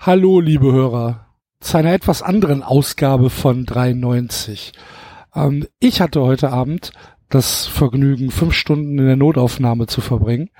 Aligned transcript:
Hallo, 0.00 0.38
liebe 0.38 0.70
Hörer, 0.70 1.26
zu 1.58 1.76
einer 1.76 1.92
etwas 1.92 2.22
anderen 2.22 2.62
Ausgabe 2.62 3.30
von 3.30 3.66
93. 3.66 4.72
Ähm, 5.34 5.66
ich 5.80 6.00
hatte 6.00 6.22
heute 6.22 6.50
Abend 6.50 6.92
das 7.30 7.66
Vergnügen, 7.66 8.30
fünf 8.30 8.54
Stunden 8.54 8.96
in 8.96 9.06
der 9.06 9.16
Notaufnahme 9.16 9.88
zu 9.88 10.00
verbringen. 10.00 10.50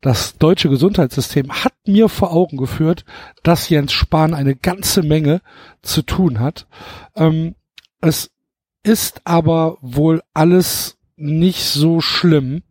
Das 0.00 0.36
deutsche 0.36 0.68
Gesundheitssystem 0.68 1.48
hat 1.62 1.74
mir 1.86 2.08
vor 2.08 2.32
Augen 2.32 2.56
geführt, 2.56 3.04
dass 3.44 3.68
Jens 3.68 3.92
Spahn 3.92 4.34
eine 4.34 4.56
ganze 4.56 5.04
Menge 5.04 5.42
zu 5.80 6.02
tun 6.02 6.40
hat. 6.40 6.66
Ähm, 7.14 7.54
es 8.00 8.32
ist 8.82 9.20
aber 9.24 9.78
wohl 9.80 10.22
alles 10.34 10.98
nicht 11.14 11.64
so 11.64 12.00
schlimm. 12.00 12.64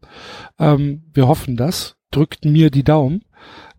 Ähm, 0.60 1.04
wir 1.14 1.30
hoffen 1.30 1.56
das. 1.56 1.96
Drückt 2.12 2.44
mir 2.44 2.70
die 2.70 2.84
Daumen, 2.84 3.24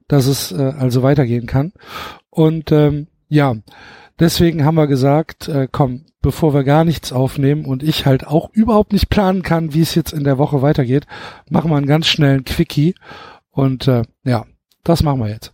dass 0.09 0.27
es 0.27 0.51
äh, 0.51 0.73
also 0.79 1.03
weitergehen 1.03 1.47
kann. 1.47 1.75
Und 2.39 2.71
ähm, 2.71 3.09
ja, 3.27 3.57
deswegen 4.21 4.65
haben 4.65 4.77
wir 4.77 4.87
gesagt, 4.87 5.49
äh, 5.49 5.67
komm, 5.69 6.05
bevor 6.23 6.55
wir 6.55 6.63
gar 6.63 6.85
nichts 6.85 7.13
aufnehmen 7.13 7.65
und 7.65 7.83
ich 7.83 8.07
halt 8.07 8.29
auch 8.29 8.51
überhaupt 8.53 8.93
nicht 8.93 9.09
planen 9.09 9.43
kann, 9.43 9.75
wie 9.75 9.81
es 9.81 9.97
jetzt 9.97 10.13
in 10.13 10.23
der 10.23 10.39
Woche 10.39 10.63
weitergeht, 10.63 11.09
machen 11.51 11.69
wir 11.69 11.77
einen 11.77 11.89
ganz 11.89 12.07
schnellen 12.07 12.45
Quickie. 12.45 12.95
Und 13.51 13.89
äh, 13.89 14.05
ja, 14.23 14.47
das 14.85 15.03
machen 15.03 15.19
wir 15.19 15.31
jetzt. 15.31 15.53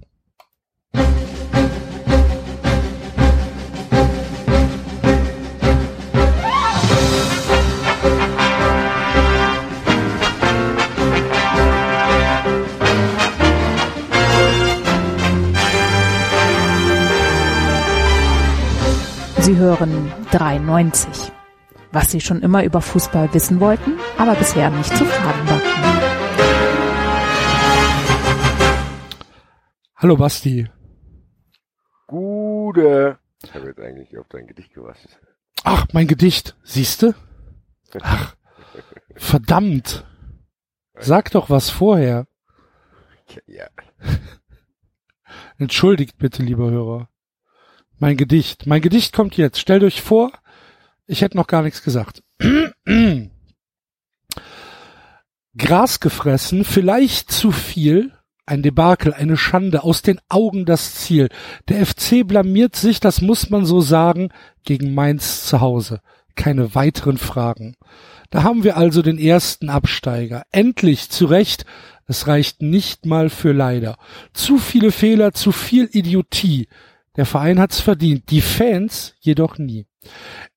Sie 19.44 19.58
hören 19.58 20.10
93. 20.30 21.30
Was 21.92 22.10
Sie 22.10 22.23
schon 22.23 22.40
immer 22.40 22.64
über 22.64 22.80
Fußball 22.80 23.34
wissen 23.34 23.60
wollten, 23.60 23.98
aber 24.16 24.34
bisher 24.36 24.70
nicht 24.70 24.96
zu 24.96 25.04
fragen 25.04 25.46
war. 25.46 25.60
Hallo 29.96 30.16
Basti. 30.16 30.66
Gute. 32.06 33.18
Ich 33.42 33.54
habe 33.54 33.66
jetzt 33.66 33.80
eigentlich 33.80 34.16
auf 34.16 34.26
dein 34.30 34.46
Gedicht 34.46 34.73
gewartet. 34.73 35.20
Ach, 35.62 35.88
mein 35.92 36.06
Gedicht. 36.06 36.56
Siehste? 36.62 37.14
Ach, 38.01 38.34
verdammt. 39.14 40.06
Sag 40.95 41.30
doch 41.32 41.51
was 41.51 41.68
vorher. 41.68 42.26
Ja. 43.45 43.66
Entschuldigt 45.58 46.16
bitte, 46.16 46.42
lieber 46.42 46.70
Hörer. 46.70 47.10
Mein 48.05 48.19
Gedicht. 48.19 48.66
Mein 48.66 48.83
Gedicht 48.83 49.15
kommt 49.15 49.38
jetzt. 49.38 49.59
Stellt 49.59 49.83
euch 49.83 50.02
vor, 50.02 50.30
ich 51.07 51.23
hätte 51.23 51.38
noch 51.38 51.47
gar 51.47 51.63
nichts 51.63 51.83
gesagt. 51.83 52.23
Gras 55.57 56.01
gefressen, 56.01 56.66
vielleicht 56.66 57.32
zu 57.32 57.51
viel, 57.51 58.13
ein 58.45 58.63
Debakel, 58.63 59.15
eine 59.15 59.38
Schande, 59.38 59.85
aus 59.85 60.02
den 60.02 60.21
Augen 60.29 60.66
das 60.66 60.97
Ziel. 60.97 61.30
Der 61.69 61.87
FC 61.87 62.29
blamiert 62.29 62.77
sich, 62.77 63.01
das 63.01 63.23
muss 63.23 63.49
man 63.49 63.65
so 63.65 63.80
sagen, 63.80 64.28
gegen 64.65 64.93
Mainz 64.93 65.47
zu 65.47 65.62
Hause. 65.62 66.03
Keine 66.34 66.75
weiteren 66.75 67.16
Fragen. 67.16 67.75
Da 68.28 68.43
haben 68.43 68.65
wir 68.65 68.77
also 68.77 69.00
den 69.00 69.16
ersten 69.16 69.71
Absteiger. 69.71 70.43
Endlich, 70.53 71.09
zu 71.09 71.25
Recht, 71.25 71.65
es 72.06 72.27
reicht 72.27 72.60
nicht 72.60 73.06
mal 73.06 73.31
für 73.31 73.53
leider. 73.53 73.97
Zu 74.34 74.59
viele 74.59 74.93
Fehler, 74.93 75.32
zu 75.32 75.53
viel 75.53 75.88
Idiotie. 75.91 76.69
Der 77.16 77.26
Verein 77.26 77.60
hat's 77.60 77.81
verdient, 77.81 78.31
die 78.31 78.41
Fans 78.41 79.15
jedoch 79.20 79.59
nie. 79.59 79.87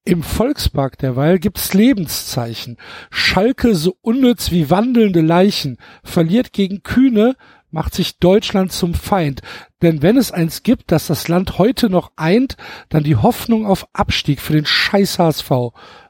Im 0.03 0.23
Volkspark 0.23 0.97
derweil 0.97 1.37
gibt's 1.37 1.73
Lebenszeichen. 1.73 2.77
Schalke 3.11 3.75
so 3.75 3.97
unnütz 4.01 4.51
wie 4.51 4.69
wandelnde 4.69 5.21
Leichen, 5.21 5.77
verliert 6.03 6.53
gegen 6.53 6.81
Kühne, 6.81 7.35
macht 7.69 7.93
sich 7.93 8.17
Deutschland 8.17 8.71
zum 8.71 8.93
Feind. 8.93 9.41
Denn 9.81 10.01
wenn 10.01 10.17
es 10.17 10.31
eins 10.31 10.63
gibt, 10.63 10.91
das 10.91 11.07
das 11.07 11.27
Land 11.27 11.59
heute 11.59 11.89
noch 11.89 12.11
eint, 12.15 12.57
dann 12.89 13.03
die 13.03 13.17
Hoffnung 13.17 13.65
auf 13.65 13.87
Abstieg 13.93 14.41
für 14.41 14.53
den 14.53 14.65
scheiß 14.65 15.19
HSV. 15.19 15.51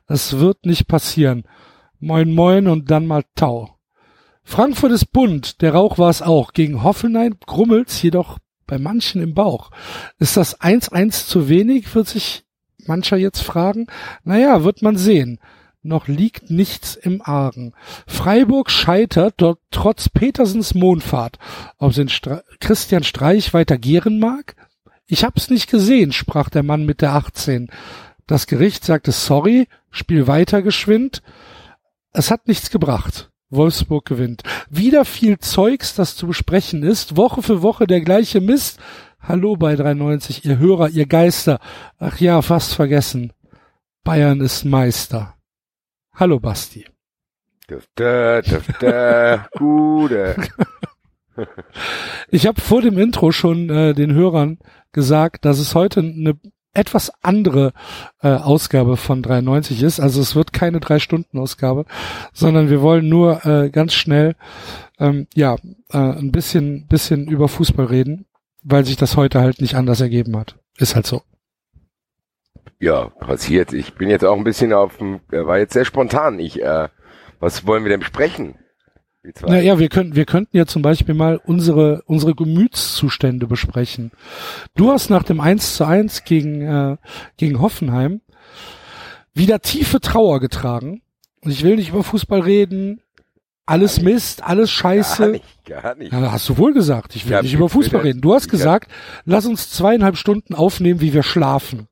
Das 0.08 0.40
wird 0.40 0.66
nicht 0.66 0.88
passieren. 0.88 1.44
Moin 2.00 2.34
moin 2.34 2.68
und 2.68 2.90
dann 2.92 3.08
mal 3.08 3.24
Tau. 3.36 3.78
Frankfurt 4.44 4.94
ist 4.94 5.12
bunt, 5.12 5.62
der 5.62 5.74
Rauch 5.74 5.98
war's 5.98 6.22
auch. 6.22 6.54
Gegen 6.54 6.84
Hoffenheim 6.84 7.36
grummelt's 7.46 8.02
jedoch 8.02 8.38
bei 8.68 8.78
manchen 8.78 9.22
im 9.22 9.34
Bauch. 9.34 9.72
Ist 10.20 10.38
das 10.38 10.60
1-1 10.60 11.28
zu 11.28 11.50
wenig, 11.50 11.94
wird 11.96 12.08
sich 12.08 12.44
mancher 12.86 13.18
jetzt 13.18 13.42
fragen. 13.42 13.88
Naja, 14.24 14.64
wird 14.64 14.82
man 14.82 14.98
sehen. 14.98 15.40
Noch 15.84 16.08
liegt 16.08 16.50
nichts 16.50 16.96
im 16.96 17.22
Argen. 17.22 17.74
Freiburg 18.08 18.70
scheitert 18.70 19.36
dort 19.38 19.60
trotz 19.72 20.10
Petersens 20.10 20.74
Mondfahrt. 20.74 21.40
Ob 21.78 21.94
den 21.94 22.10
Stre 22.10 22.44
Christian 22.60 23.04
Streich 23.04 23.54
weiter 23.54 23.78
gären 23.78 24.20
mag? 24.20 24.56
Ich 25.06 25.24
hab's 25.24 25.50
nicht 25.50 25.70
gesehen, 25.70 26.12
sprach 26.12 26.50
der 26.50 26.64
Mann 26.64 26.86
mit 26.86 27.02
der 27.02 27.14
18. 27.14 27.70
Das 28.26 28.48
Gericht 28.48 28.84
sagte 28.84 29.14
sorry, 29.14 29.70
spiel 29.90 30.28
weiter 30.28 30.62
geschwind. 30.62 31.22
Es 32.12 32.32
hat 32.32 32.48
nichts 32.48 32.70
gebracht. 32.70 33.30
Wolfsburg 33.50 34.06
gewinnt. 34.06 34.44
Wieder 34.70 35.06
viel 35.06 35.40
Zeugs, 35.40 35.96
das 35.96 36.16
zu 36.16 36.28
besprechen 36.28 36.84
ist. 36.84 37.16
Woche 37.16 37.42
für 37.42 37.62
Woche 37.62 37.88
der 37.88 38.02
gleiche 38.02 38.42
Mist. 38.42 38.80
Hallo 39.20 39.56
bei 39.56 39.76
93, 39.76 40.46
ihr 40.46 40.58
Hörer, 40.58 40.90
ihr 40.90 41.06
Geister. 41.06 41.60
Ach 42.00 42.20
ja, 42.20 42.42
fast 42.42 42.74
vergessen. 42.74 43.34
Bayern 44.04 44.42
ist 44.42 44.66
Meister. 44.66 45.36
Hallo 46.14 46.40
Basti. 46.40 46.86
Dufte, 47.68 48.42
dufte, 48.48 49.46
gute. 49.58 50.36
Ich 52.30 52.48
habe 52.48 52.62
vor 52.62 52.82
dem 52.82 52.98
Intro 52.98 53.32
schon 53.32 53.70
äh, 53.70 53.94
den 53.94 54.14
Hörern 54.14 54.60
gesagt, 54.92 55.46
dass 55.46 55.60
es 55.60 55.76
heute 55.76 56.00
eine 56.00 56.40
etwas 56.78 57.12
andere 57.22 57.74
äh, 58.22 58.30
Ausgabe 58.30 58.98
von 58.98 59.24
93 59.24 59.82
ist. 59.82 60.00
Also 60.00 60.22
es 60.22 60.36
wird 60.36 60.54
keine 60.54 60.80
drei 60.80 61.00
Stunden 61.00 61.40
Ausgabe, 61.40 61.86
sondern 62.34 62.70
wir 62.70 62.82
wollen 62.82 63.10
nur 63.10 63.46
äh, 63.46 63.70
ganz 63.70 63.94
schnell 63.94 64.36
ähm, 65.00 65.28
ja 65.34 65.56
äh, 65.92 65.98
ein 65.98 66.32
bisschen 66.32 66.88
bisschen 66.88 67.28
über 67.28 67.48
Fußball 67.48 67.86
reden, 67.86 68.26
weil 68.64 68.86
sich 68.86 68.96
das 68.96 69.18
heute 69.18 69.42
halt 69.42 69.62
nicht 69.62 69.76
anders 69.76 70.02
ergeben 70.02 70.38
hat. 70.38 70.56
Ist 70.78 70.96
halt 70.96 71.08
so. 71.08 71.24
Ja, 72.80 73.10
passiert. 73.10 73.74
Ich 73.74 73.96
bin 73.96 74.10
jetzt 74.10 74.24
auch 74.24 74.38
ein 74.38 74.44
bisschen 74.44 74.72
auf 74.72 74.98
dem, 74.98 75.22
war 75.30 75.58
jetzt 75.58 75.74
sehr 75.74 75.86
spontan. 75.86 76.38
Ich, 76.40 76.62
äh, 76.62 76.90
was 77.40 77.66
wollen 77.66 77.84
wir 77.84 77.90
denn 77.90 78.02
besprechen? 78.02 78.56
Die 79.28 79.34
zwei. 79.34 79.50
Naja, 79.50 79.78
wir 79.78 79.90
könnten, 79.90 80.16
wir 80.16 80.26
könnten 80.26 80.56
ja 80.56 80.66
zum 80.66 80.82
Beispiel 80.82 81.14
mal 81.14 81.40
unsere, 81.46 82.02
unsere 82.06 82.34
Gemütszustände 82.34 83.46
besprechen. 83.46 84.12
Du 84.76 84.90
hast 84.90 85.10
nach 85.10 85.24
dem 85.24 85.42
1 85.42 85.76
zu 85.76 85.86
1 85.86 86.24
gegen, 86.24 86.62
äh, 86.62 86.98
gegen 87.36 87.60
Hoffenheim 87.60 88.22
wieder 89.34 89.60
tiefe 89.60 90.00
Trauer 90.00 90.40
getragen. 90.40 91.02
Und 91.42 91.52
ich 91.52 91.64
will 91.64 91.76
nicht 91.76 91.90
über 91.90 92.04
Fußball 92.04 92.40
reden. 92.40 93.02
Alles 93.66 94.02
Mist, 94.02 94.44
alles 94.44 94.72
Scheiße. 94.72 95.24
Gar 95.24 95.32
nicht, 95.32 95.66
gar 95.66 95.96
nicht. 95.96 96.14
Ja, 96.14 96.32
hast 96.32 96.48
du 96.48 96.58
wohl 96.58 96.74
gesagt. 96.74 97.18
Ich 97.18 97.26
will 97.26 97.34
Ja, 97.34 97.42
nicht 97.42 97.52
ich 97.52 97.58
über 97.58 97.68
Fußball 97.68 98.00
reden. 98.00 98.22
Du 98.22 98.34
hast 98.34 98.48
gesagt, 98.48 98.90
lass 99.26 99.46
uns 99.46 99.70
zweieinhalb 99.72 100.16
Stunden 100.16 100.56
aufnehmen, 100.56 101.02
wie 101.02 101.14
wir 101.14 101.24
schlafen. 101.24 101.90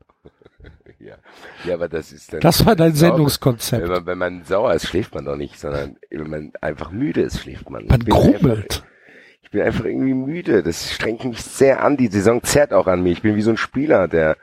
Ja. 1.63 1.75
aber 1.75 1.87
das 1.89 2.11
ist 2.11 2.33
dann. 2.33 2.41
Das 2.41 2.65
war 2.65 2.75
dein 2.75 2.91
Wenn 2.91 2.95
Sendungskonzept. 2.95 3.87
man, 3.87 4.05
wenn 4.05 4.17
man 4.17 4.43
sauer 4.43 4.73
ist, 4.73 4.87
schläft 4.87 5.13
man 5.15 5.25
doch 5.25 5.35
nicht, 5.35 5.59
sondern 5.59 5.97
wenn 6.09 6.29
man 6.29 6.51
einfach 6.61 6.91
müde 6.91 7.21
ist, 7.21 7.39
schläft 7.39 7.69
man. 7.69 7.85
Man 7.87 7.99
grummelt. 8.05 8.83
Ich 9.41 9.51
bin 9.51 9.61
einfach 9.61 9.85
irgendwie 9.85 10.13
müde. 10.13 10.63
Das 10.63 10.91
strengt 10.91 11.23
mich 11.23 11.41
sehr 11.41 11.83
an. 11.83 11.97
Die 11.97 12.07
Saison 12.07 12.43
zerrt 12.43 12.73
auch 12.73 12.87
an 12.87 13.03
mir. 13.03 13.11
Ich 13.11 13.21
bin 13.21 13.35
wie 13.35 13.41
so 13.41 13.51
ein 13.51 13.57
Spieler, 13.57 14.07
der 14.07 14.37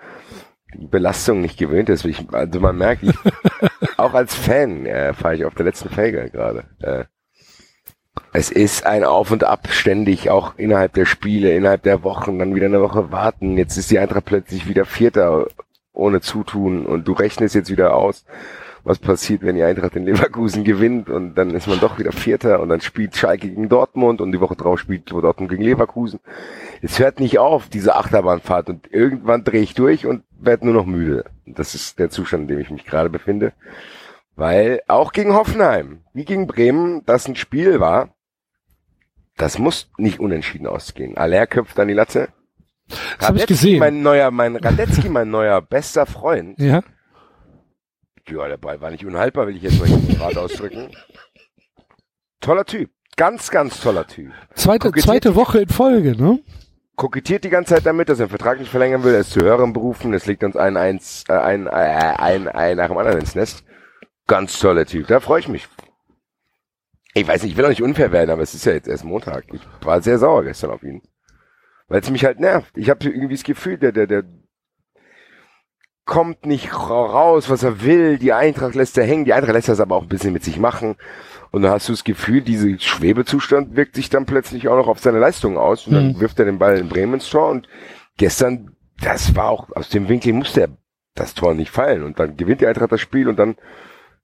die 0.74 0.86
Belastung 0.86 1.40
nicht 1.40 1.58
gewöhnt 1.58 1.88
ist. 1.88 2.04
Ich, 2.04 2.24
also 2.32 2.60
man 2.60 2.76
merkt, 2.78 3.02
ich, 3.02 3.14
auch 3.98 4.14
als 4.14 4.34
Fan 4.34 4.86
äh, 4.86 5.12
fahre 5.12 5.34
ich 5.34 5.44
auf 5.44 5.54
der 5.54 5.66
letzten 5.66 5.90
Felge 5.90 6.30
gerade. 6.30 6.64
Äh, 6.80 7.04
es 8.32 8.50
ist 8.50 8.86
ein 8.86 9.04
Auf 9.04 9.30
und 9.30 9.44
Ab 9.44 9.68
ständig, 9.70 10.30
auch 10.30 10.54
innerhalb 10.56 10.94
der 10.94 11.04
Spiele, 11.06 11.54
innerhalb 11.54 11.82
der 11.82 12.02
Wochen, 12.02 12.38
dann 12.38 12.54
wieder 12.54 12.66
eine 12.66 12.80
Woche 12.80 13.10
warten. 13.10 13.58
Jetzt 13.58 13.76
ist 13.76 13.90
die 13.90 13.98
Eintracht 13.98 14.24
plötzlich 14.24 14.68
wieder 14.68 14.84
Vierter 14.84 15.46
ohne 15.92 16.20
Zutun 16.20 16.86
und 16.86 17.06
du 17.06 17.12
rechnest 17.12 17.54
jetzt 17.54 17.70
wieder 17.70 17.94
aus, 17.94 18.24
was 18.84 18.98
passiert, 18.98 19.42
wenn 19.42 19.56
die 19.56 19.62
Eintracht 19.62 19.94
in 19.94 20.04
Leverkusen 20.04 20.64
gewinnt 20.64 21.08
und 21.08 21.34
dann 21.34 21.50
ist 21.50 21.68
man 21.68 21.78
doch 21.78 21.98
wieder 21.98 22.12
Vierter 22.12 22.60
und 22.60 22.68
dann 22.68 22.80
spielt 22.80 23.16
Schalke 23.16 23.48
gegen 23.48 23.68
Dortmund 23.68 24.20
und 24.20 24.32
die 24.32 24.40
Woche 24.40 24.56
drauf 24.56 24.80
spielt 24.80 25.10
Dortmund 25.10 25.50
gegen 25.50 25.62
Leverkusen. 25.62 26.20
Es 26.80 26.98
hört 26.98 27.20
nicht 27.20 27.38
auf, 27.38 27.68
diese 27.68 27.94
Achterbahnfahrt 27.94 28.68
und 28.68 28.92
irgendwann 28.92 29.44
drehe 29.44 29.62
ich 29.62 29.74
durch 29.74 30.06
und 30.06 30.24
werde 30.32 30.64
nur 30.64 30.74
noch 30.74 30.86
müde. 30.86 31.24
Das 31.46 31.74
ist 31.74 31.98
der 31.98 32.10
Zustand, 32.10 32.42
in 32.42 32.48
dem 32.48 32.58
ich 32.58 32.70
mich 32.70 32.84
gerade 32.84 33.10
befinde. 33.10 33.52
Weil 34.34 34.80
auch 34.88 35.12
gegen 35.12 35.34
Hoffenheim, 35.34 36.00
wie 36.14 36.24
gegen 36.24 36.46
Bremen, 36.46 37.04
das 37.04 37.28
ein 37.28 37.36
Spiel 37.36 37.78
war, 37.80 38.14
das 39.36 39.58
muss 39.58 39.90
nicht 39.96 40.20
unentschieden 40.20 40.66
ausgehen. 40.66 41.16
Aller 41.16 41.46
köpft 41.46 41.78
an 41.78 41.88
die 41.88 41.94
Latte. 41.94 42.28
Das 43.18 43.28
habe 43.28 43.38
ich 43.38 43.46
gesehen. 43.46 43.78
Mein 43.78 44.02
neuer, 44.02 44.30
mein 44.30 44.56
Radetzky, 44.56 45.08
mein 45.08 45.30
neuer 45.30 45.60
bester 45.60 46.06
Freund. 46.06 46.58
ja. 46.58 46.82
Ja, 48.28 48.46
der 48.46 48.56
Ball 48.56 48.80
war 48.80 48.90
nicht 48.92 49.04
unhaltbar, 49.04 49.48
will 49.48 49.56
ich 49.56 49.62
jetzt 49.62 49.80
mal 49.80 49.88
hier 49.88 50.16
gerade 50.16 50.40
ausdrücken. 50.40 50.90
Toller 52.40 52.64
Typ. 52.64 52.88
Ganz, 53.16 53.50
ganz 53.50 53.80
toller 53.80 54.06
Typ. 54.06 54.30
Zweite, 54.54 54.88
Kokettiert- 54.88 55.04
zweite 55.04 55.34
Woche 55.34 55.60
in 55.62 55.68
Folge, 55.68 56.16
ne? 56.16 56.38
kokettiert 56.94 57.42
die 57.42 57.50
ganze 57.50 57.74
Zeit 57.74 57.84
damit, 57.84 58.08
dass 58.08 58.20
er 58.20 58.26
den 58.26 58.30
Vertrag 58.30 58.60
nicht 58.60 58.70
verlängern 58.70 59.02
will, 59.02 59.12
er 59.14 59.20
ist 59.20 59.32
zu 59.32 59.40
höheren 59.40 59.72
Berufen, 59.72 60.14
es 60.14 60.26
liegt 60.26 60.44
uns 60.44 60.56
ein, 60.56 60.76
eins, 60.76 61.24
äh, 61.28 61.32
ein, 61.32 61.66
äh, 61.66 61.70
ein, 61.70 62.46
ein 62.48 62.76
nach 62.76 62.86
dem 62.88 62.96
anderen 62.98 63.18
ins 63.18 63.34
Nest. 63.34 63.64
Ganz 64.28 64.56
toller 64.58 64.86
Typ, 64.86 65.08
da 65.08 65.18
freue 65.18 65.40
ich 65.40 65.48
mich. 65.48 65.66
Ich 67.14 67.26
weiß 67.26 67.42
nicht, 67.42 67.52
ich 67.52 67.56
will 67.58 67.64
auch 67.64 67.70
nicht 67.70 67.82
unfair 67.82 68.12
werden, 68.12 68.30
aber 68.30 68.42
es 68.42 68.54
ist 68.54 68.64
ja 68.64 68.72
jetzt 68.72 68.86
erst 68.88 69.04
Montag. 69.04 69.44
Ich 69.52 69.60
war 69.84 70.00
sehr 70.00 70.18
sauer 70.18 70.44
gestern 70.44 70.70
auf 70.70 70.82
ihn. 70.84 71.02
Weil 71.88 72.00
es 72.00 72.10
mich 72.10 72.24
halt 72.24 72.40
nervt. 72.40 72.76
Ich 72.76 72.88
habe 72.90 73.04
irgendwie 73.08 73.34
das 73.34 73.44
Gefühl, 73.44 73.76
der, 73.78 73.92
der, 73.92 74.06
der 74.06 74.24
kommt 76.04 76.46
nicht 76.46 76.72
ra- 76.72 77.06
raus, 77.06 77.48
was 77.50 77.62
er 77.62 77.82
will. 77.82 78.18
Die 78.18 78.32
Eintracht 78.32 78.74
lässt 78.74 78.98
er 78.98 79.04
hängen, 79.04 79.24
die 79.24 79.32
Eintracht 79.32 79.54
lässt 79.54 79.68
das 79.68 79.80
aber 79.80 79.96
auch 79.96 80.02
ein 80.02 80.08
bisschen 80.08 80.32
mit 80.32 80.44
sich 80.44 80.58
machen. 80.58 80.96
Und 81.50 81.62
dann 81.62 81.70
hast 81.72 81.88
du 81.88 81.92
das 81.92 82.04
Gefühl, 82.04 82.40
dieser 82.40 82.78
Schwebezustand 82.78 83.76
wirkt 83.76 83.94
sich 83.94 84.08
dann 84.08 84.24
plötzlich 84.26 84.68
auch 84.68 84.76
noch 84.76 84.88
auf 84.88 84.98
seine 85.00 85.18
Leistung 85.18 85.58
aus. 85.58 85.86
Und 85.86 85.94
dann 85.94 86.08
Mhm. 86.08 86.20
wirft 86.20 86.38
er 86.38 86.46
den 86.46 86.58
Ball 86.58 86.78
in 86.78 86.88
Bremen 86.88 87.14
ins 87.14 87.28
Tor. 87.28 87.50
Und 87.50 87.68
gestern, 88.16 88.74
das 89.00 89.36
war 89.36 89.50
auch, 89.50 89.70
aus 89.76 89.90
dem 89.90 90.08
Winkel 90.08 90.32
musste 90.32 90.62
er 90.62 90.68
das 91.14 91.34
Tor 91.34 91.54
nicht 91.54 91.70
fallen. 91.70 92.02
Und 92.04 92.18
dann 92.18 92.36
gewinnt 92.36 92.62
die 92.62 92.66
Eintracht 92.66 92.90
das 92.92 93.00
Spiel 93.00 93.28
und 93.28 93.36
dann 93.38 93.56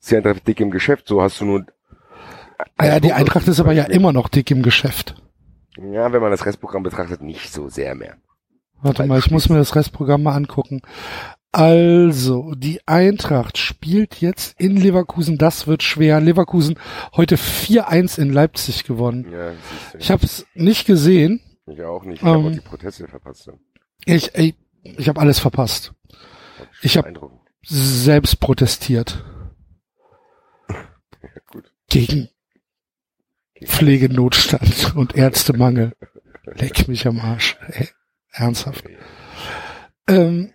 ist 0.00 0.10
die 0.10 0.16
Eintracht 0.16 0.46
dick 0.48 0.58
im 0.60 0.70
Geschäft. 0.70 1.06
So 1.06 1.20
hast 1.22 1.40
du 1.40 1.44
nur... 1.44 1.66
Ah 2.76 2.86
ja, 2.86 2.98
die 3.00 3.12
Eintracht 3.12 3.46
ist 3.46 3.60
aber 3.60 3.72
ja 3.72 3.84
immer 3.84 4.12
noch 4.12 4.28
dick 4.28 4.50
im 4.50 4.62
Geschäft. 4.62 5.14
Ja, 5.80 6.12
wenn 6.12 6.20
man 6.20 6.30
das 6.30 6.44
Restprogramm 6.46 6.82
betrachtet, 6.82 7.22
nicht 7.22 7.52
so 7.52 7.68
sehr 7.68 7.94
mehr. 7.94 8.16
Warte 8.80 9.00
Weil 9.00 9.06
mal, 9.08 9.18
ich 9.18 9.30
muss 9.30 9.48
mir 9.48 9.56
das 9.58 9.74
Restprogramm 9.76 10.22
mal 10.22 10.34
angucken. 10.34 10.82
Also, 11.50 12.54
die 12.54 12.80
Eintracht 12.86 13.56
spielt 13.58 14.20
jetzt 14.20 14.60
in 14.60 14.76
Leverkusen. 14.76 15.38
Das 15.38 15.66
wird 15.66 15.82
schwer. 15.82 16.20
Leverkusen 16.20 16.78
heute 17.16 17.36
4-1 17.36 18.20
in 18.20 18.32
Leipzig 18.32 18.84
gewonnen. 18.84 19.30
Ja. 19.32 19.52
Ich 19.98 20.10
habe 20.10 20.24
es 20.26 20.46
nicht 20.54 20.86
gesehen. 20.86 21.40
Ich 21.66 21.82
auch 21.82 22.04
nicht. 22.04 22.20
Ich 22.20 22.24
habe 22.24 22.38
Ähm. 22.40 22.46
auch 22.46 22.52
die 22.52 22.60
Proteste 22.60 23.08
verpasst. 23.08 23.46
dann. 23.48 23.58
Ich, 24.04 24.34
ey, 24.34 24.54
ich 24.82 25.08
habe 25.08 25.20
alles 25.20 25.38
verpasst. 25.38 25.92
Ich 26.82 26.96
hab- 26.96 27.04
Beeindruckend. 27.04 27.40
Selbst 27.62 28.38
protestiert 28.40 29.24
Ja, 30.68 31.28
gut. 31.50 31.72
gegen 31.88 32.28
Pflegenotstand 33.64 34.94
und 34.96 35.16
Ärztemangel. 35.16 35.92
Leck 36.44 36.88
mich 36.88 37.06
am 37.06 37.20
Arsch. 37.20 37.56
Ey, 37.68 37.88
ernsthaft. 38.32 38.84
Ähm, 40.08 40.52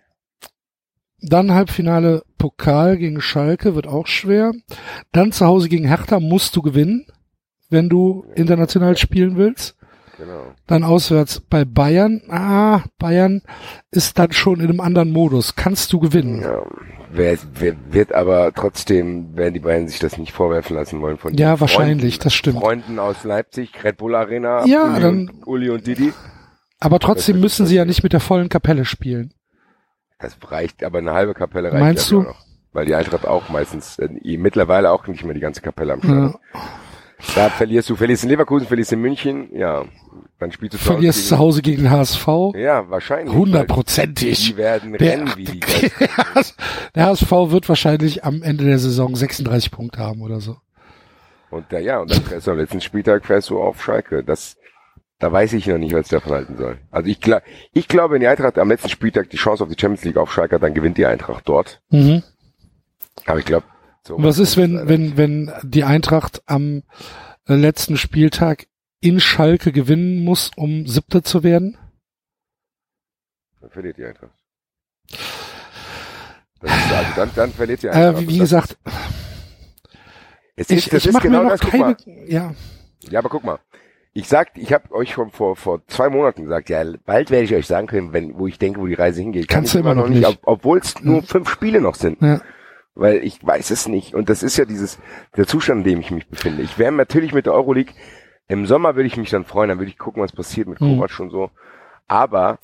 dann 1.20 1.52
Halbfinale 1.52 2.22
Pokal 2.38 2.98
gegen 2.98 3.20
Schalke 3.20 3.74
wird 3.74 3.86
auch 3.86 4.06
schwer. 4.06 4.52
Dann 5.12 5.32
zu 5.32 5.46
Hause 5.46 5.68
gegen 5.68 5.86
Hertha 5.86 6.20
musst 6.20 6.54
du 6.56 6.62
gewinnen, 6.62 7.06
wenn 7.70 7.88
du 7.88 8.26
international 8.34 8.96
spielen 8.96 9.36
willst. 9.36 9.76
Genau. 10.16 10.54
Dann 10.66 10.84
auswärts 10.84 11.40
bei 11.40 11.64
Bayern. 11.64 12.22
Ah, 12.28 12.82
Bayern 12.98 13.42
ist 13.90 14.18
dann 14.18 14.32
schon 14.32 14.60
in 14.60 14.68
einem 14.70 14.80
anderen 14.80 15.10
Modus. 15.12 15.56
Kannst 15.56 15.92
du 15.92 15.98
gewinnen? 15.98 16.40
Ja, 16.42 16.62
wer, 17.12 17.36
wer 17.54 17.74
wird 17.90 18.12
aber 18.14 18.52
trotzdem, 18.54 19.36
werden 19.36 19.54
die 19.54 19.60
beiden 19.60 19.88
sich 19.88 19.98
das 19.98 20.16
nicht 20.18 20.32
vorwerfen 20.32 20.76
lassen 20.76 21.00
wollen 21.00 21.18
von 21.18 21.34
Ja, 21.34 21.54
den 21.56 21.60
wahrscheinlich, 21.60 22.14
Freunden, 22.14 22.24
das 22.24 22.34
stimmt. 22.34 22.60
Freunden 22.60 22.98
aus 22.98 23.24
Leipzig, 23.24 23.82
Red 23.82 23.96
Bull 23.96 24.14
Arena, 24.14 24.64
Ja, 24.66 24.84
Uli, 24.92 25.00
dann- 25.00 25.28
und, 25.30 25.46
Uli 25.46 25.70
und 25.70 25.86
Didi. 25.86 26.12
Aber 26.80 26.98
trotzdem 27.00 27.40
müssen 27.40 27.66
sie 27.66 27.76
ja 27.76 27.84
nicht 27.84 28.02
mit 28.02 28.12
der 28.12 28.20
vollen 28.20 28.48
Kapelle 28.48 28.84
spielen. 28.84 29.32
Das 30.20 30.36
reicht, 30.48 30.84
aber 30.84 30.98
eine 30.98 31.12
halbe 31.12 31.34
Kapelle 31.34 31.72
reicht 31.72 31.80
Meinst 31.80 32.10
ja 32.10 32.18
du? 32.18 32.22
noch. 32.24 32.44
Weil 32.72 32.86
die 32.86 32.94
Eintracht 32.94 33.26
auch 33.26 33.48
meistens, 33.48 33.98
äh, 33.98 34.08
mittlerweile 34.36 34.90
auch 34.90 35.06
nicht 35.06 35.24
mehr 35.24 35.34
die 35.34 35.40
ganze 35.40 35.60
Kapelle 35.60 35.92
am 35.94 36.02
Start. 36.02 36.34
Ja. 36.54 36.60
Da 37.34 37.48
verlierst 37.48 37.90
du, 37.90 37.96
verlierst 37.96 38.24
in 38.24 38.30
Leverkusen, 38.30 38.66
verlierst 38.66 38.92
in 38.92 39.00
München, 39.00 39.48
ja. 39.56 39.84
Dann 40.38 40.52
spielst 40.52 40.74
du 40.74 40.78
zu 40.78 40.84
Hause 40.84 40.92
verlierst 40.94 41.28
zu 41.28 41.38
Hause 41.38 41.62
gegen 41.62 41.90
HSV. 41.90 42.26
Ja, 42.56 42.88
wahrscheinlich. 42.90 43.34
Hundertprozentig. 43.34 44.48
Die 44.48 44.56
werden 44.56 44.92
Der, 44.94 45.12
rennen 45.12 45.32
wie 45.36 45.44
die 45.44 45.60
der 46.94 47.06
HSV 47.06 47.30
wird 47.30 47.68
wahrscheinlich 47.68 48.24
am 48.24 48.42
Ende 48.42 48.64
der 48.64 48.78
Saison 48.78 49.14
36 49.14 49.70
Punkte 49.70 50.00
haben 50.00 50.22
oder 50.22 50.40
so. 50.40 50.56
Und 51.50 51.66
da, 51.70 51.78
ja, 51.78 52.00
und 52.00 52.10
dann 52.10 52.22
fährst 52.22 52.46
du 52.46 52.50
am 52.50 52.58
letzten 52.58 52.80
Spieltag 52.80 53.24
fährst 53.24 53.50
du 53.50 53.60
auf 53.60 53.82
Schalke. 53.82 54.24
Das, 54.24 54.56
da 55.20 55.30
weiß 55.30 55.52
ich 55.52 55.66
noch 55.68 55.78
nicht, 55.78 55.94
was 55.94 56.06
ich 56.06 56.10
davon 56.10 56.32
halten 56.32 56.56
soll. 56.56 56.78
Also 56.90 57.08
ich, 57.08 57.20
ich 57.72 57.88
glaube, 57.88 58.14
wenn 58.14 58.20
die 58.20 58.26
Eintracht 58.26 58.58
am 58.58 58.68
letzten 58.68 58.88
Spieltag 58.88 59.30
die 59.30 59.36
Chance 59.36 59.62
auf 59.62 59.70
die 59.70 59.80
Champions 59.80 60.04
League 60.04 60.16
auf 60.16 60.32
Schalke 60.32 60.56
hat, 60.56 60.62
dann 60.62 60.74
gewinnt 60.74 60.98
die 60.98 61.06
Eintracht 61.06 61.48
dort. 61.48 61.80
Mhm. 61.90 62.24
Aber 63.26 63.38
ich 63.38 63.44
glaube, 63.44 63.64
so. 64.06 64.16
Was 64.22 64.38
ist, 64.38 64.56
wenn, 64.56 64.88
wenn, 64.88 65.16
wenn 65.16 65.52
die 65.62 65.84
Eintracht 65.84 66.42
am 66.46 66.82
äh, 67.48 67.54
letzten 67.54 67.96
Spieltag 67.96 68.66
in 69.00 69.20
Schalke 69.20 69.72
gewinnen 69.72 70.24
muss, 70.24 70.50
um 70.56 70.86
Siebter 70.86 71.22
zu 71.22 71.42
werden? 71.42 71.76
Dann 73.60 73.70
verliert 73.70 73.96
die 73.98 74.04
Eintracht. 74.04 74.32
Also 76.60 77.12
dann, 77.16 77.30
dann 77.34 77.50
verliert 77.52 77.82
die 77.82 77.88
Äh, 77.88 77.90
Eintracht. 77.90 78.14
wie, 78.22 78.24
Und 78.26 78.32
wie 78.32 78.38
gesagt, 78.38 78.76
ist, 80.56 80.70
es 80.70 80.86
ich, 80.86 80.92
ich 80.92 81.06
ist 81.06 81.12
mache 81.12 81.24
genau 81.24 81.38
mir 81.44 81.50
noch 81.50 81.58
das, 81.58 81.60
keine, 81.70 81.96
ja, 82.26 82.54
Ja, 83.10 83.18
aber 83.18 83.28
guck 83.28 83.44
mal. 83.44 83.58
Ich 84.16 84.28
sag, 84.28 84.56
ich 84.56 84.72
habe 84.72 84.92
euch 84.92 85.10
schon 85.12 85.30
vor 85.32 85.56
vor 85.56 85.84
zwei 85.88 86.08
Monaten 86.08 86.42
gesagt, 86.44 86.68
ja, 86.70 86.84
bald 87.04 87.30
werde 87.30 87.44
ich 87.44 87.54
euch 87.54 87.66
sagen 87.66 87.88
können, 87.88 88.12
wenn 88.12 88.38
wo 88.38 88.46
ich 88.46 88.58
denke, 88.60 88.80
wo 88.80 88.86
die 88.86 88.94
Reise 88.94 89.20
hingeht. 89.20 89.48
Kann 89.48 89.62
Kannst 89.62 89.74
ich 89.74 89.80
du 89.82 89.86
immer 89.90 89.94
noch 89.96 90.08
nicht. 90.08 90.24
ob, 90.24 90.38
obwohl 90.44 90.78
es 90.78 90.94
nur 91.02 91.22
fünf 91.24 91.50
Spiele 91.50 91.80
noch 91.80 91.96
sind. 91.96 92.22
ja. 92.22 92.40
Weil 92.94 93.24
ich 93.24 93.44
weiß 93.44 93.70
es 93.70 93.88
nicht. 93.88 94.14
Und 94.14 94.28
das 94.28 94.42
ist 94.42 94.56
ja 94.56 94.64
dieses, 94.64 94.98
der 95.36 95.46
Zustand, 95.46 95.86
in 95.86 95.92
dem 95.92 96.00
ich 96.00 96.10
mich 96.10 96.28
befinde. 96.28 96.62
Ich 96.62 96.78
wäre 96.78 96.92
natürlich 96.92 97.32
mit 97.32 97.46
der 97.46 97.54
Euroleague, 97.54 97.94
im 98.46 98.66
Sommer 98.66 98.94
würde 98.94 99.06
ich 99.06 99.16
mich 99.16 99.30
dann 99.30 99.44
freuen, 99.44 99.70
dann 99.70 99.78
würde 99.78 99.90
ich 99.90 99.98
gucken, 99.98 100.22
was 100.22 100.32
passiert 100.32 100.68
mit 100.68 100.80
Mhm. 100.80 100.96
Kovac 100.96 101.18
und 101.18 101.30
so. 101.30 101.50
Aber, 102.06 102.58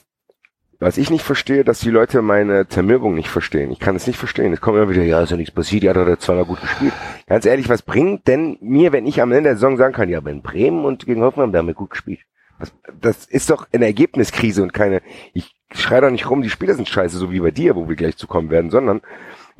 was 0.78 0.98
ich 0.98 1.10
nicht 1.10 1.24
verstehe, 1.24 1.64
dass 1.64 1.80
die 1.80 1.90
Leute 1.90 2.22
meine 2.22 2.68
Zermürbung 2.68 3.14
nicht 3.14 3.28
verstehen. 3.28 3.70
Ich 3.70 3.80
kann 3.80 3.96
es 3.96 4.06
nicht 4.06 4.18
verstehen. 4.18 4.52
Es 4.52 4.60
kommt 4.60 4.76
immer 4.76 4.90
wieder, 4.90 5.02
ja, 5.02 5.22
ist 5.22 5.30
ja 5.30 5.36
nichts 5.36 5.54
passiert, 5.54 5.82
die 5.82 5.88
hat 5.90 5.96
doch 5.96 6.16
zweimal 6.18 6.44
gut 6.44 6.60
gespielt. 6.60 6.92
Ganz 7.26 7.46
ehrlich, 7.46 7.68
was 7.68 7.82
bringt 7.82 8.28
denn 8.28 8.58
mir, 8.60 8.92
wenn 8.92 9.06
ich 9.06 9.20
am 9.20 9.32
Ende 9.32 9.50
der 9.50 9.54
Saison 9.56 9.76
sagen 9.76 9.94
kann, 9.94 10.08
ja, 10.08 10.18
aber 10.18 10.30
in 10.30 10.42
Bremen 10.42 10.84
und 10.84 11.06
gegen 11.06 11.22
Hoffenheim, 11.22 11.52
da 11.52 11.58
haben 11.58 11.66
wir 11.66 11.74
gut 11.74 11.90
gespielt. 11.90 12.20
Was, 12.58 12.72
das 13.00 13.24
ist 13.24 13.48
doch 13.48 13.66
eine 13.72 13.86
Ergebniskrise 13.86 14.62
und 14.62 14.74
keine, 14.74 15.00
ich 15.32 15.54
schreie 15.72 16.02
doch 16.02 16.10
nicht 16.10 16.28
rum, 16.28 16.42
die 16.42 16.50
Spieler 16.50 16.74
sind 16.74 16.88
scheiße, 16.88 17.16
so 17.16 17.30
wie 17.30 17.40
bei 17.40 17.50
dir, 17.50 17.74
wo 17.74 17.88
wir 17.88 17.96
gleich 17.96 18.16
zu 18.18 18.26
kommen 18.26 18.50
werden, 18.50 18.70
sondern 18.70 19.00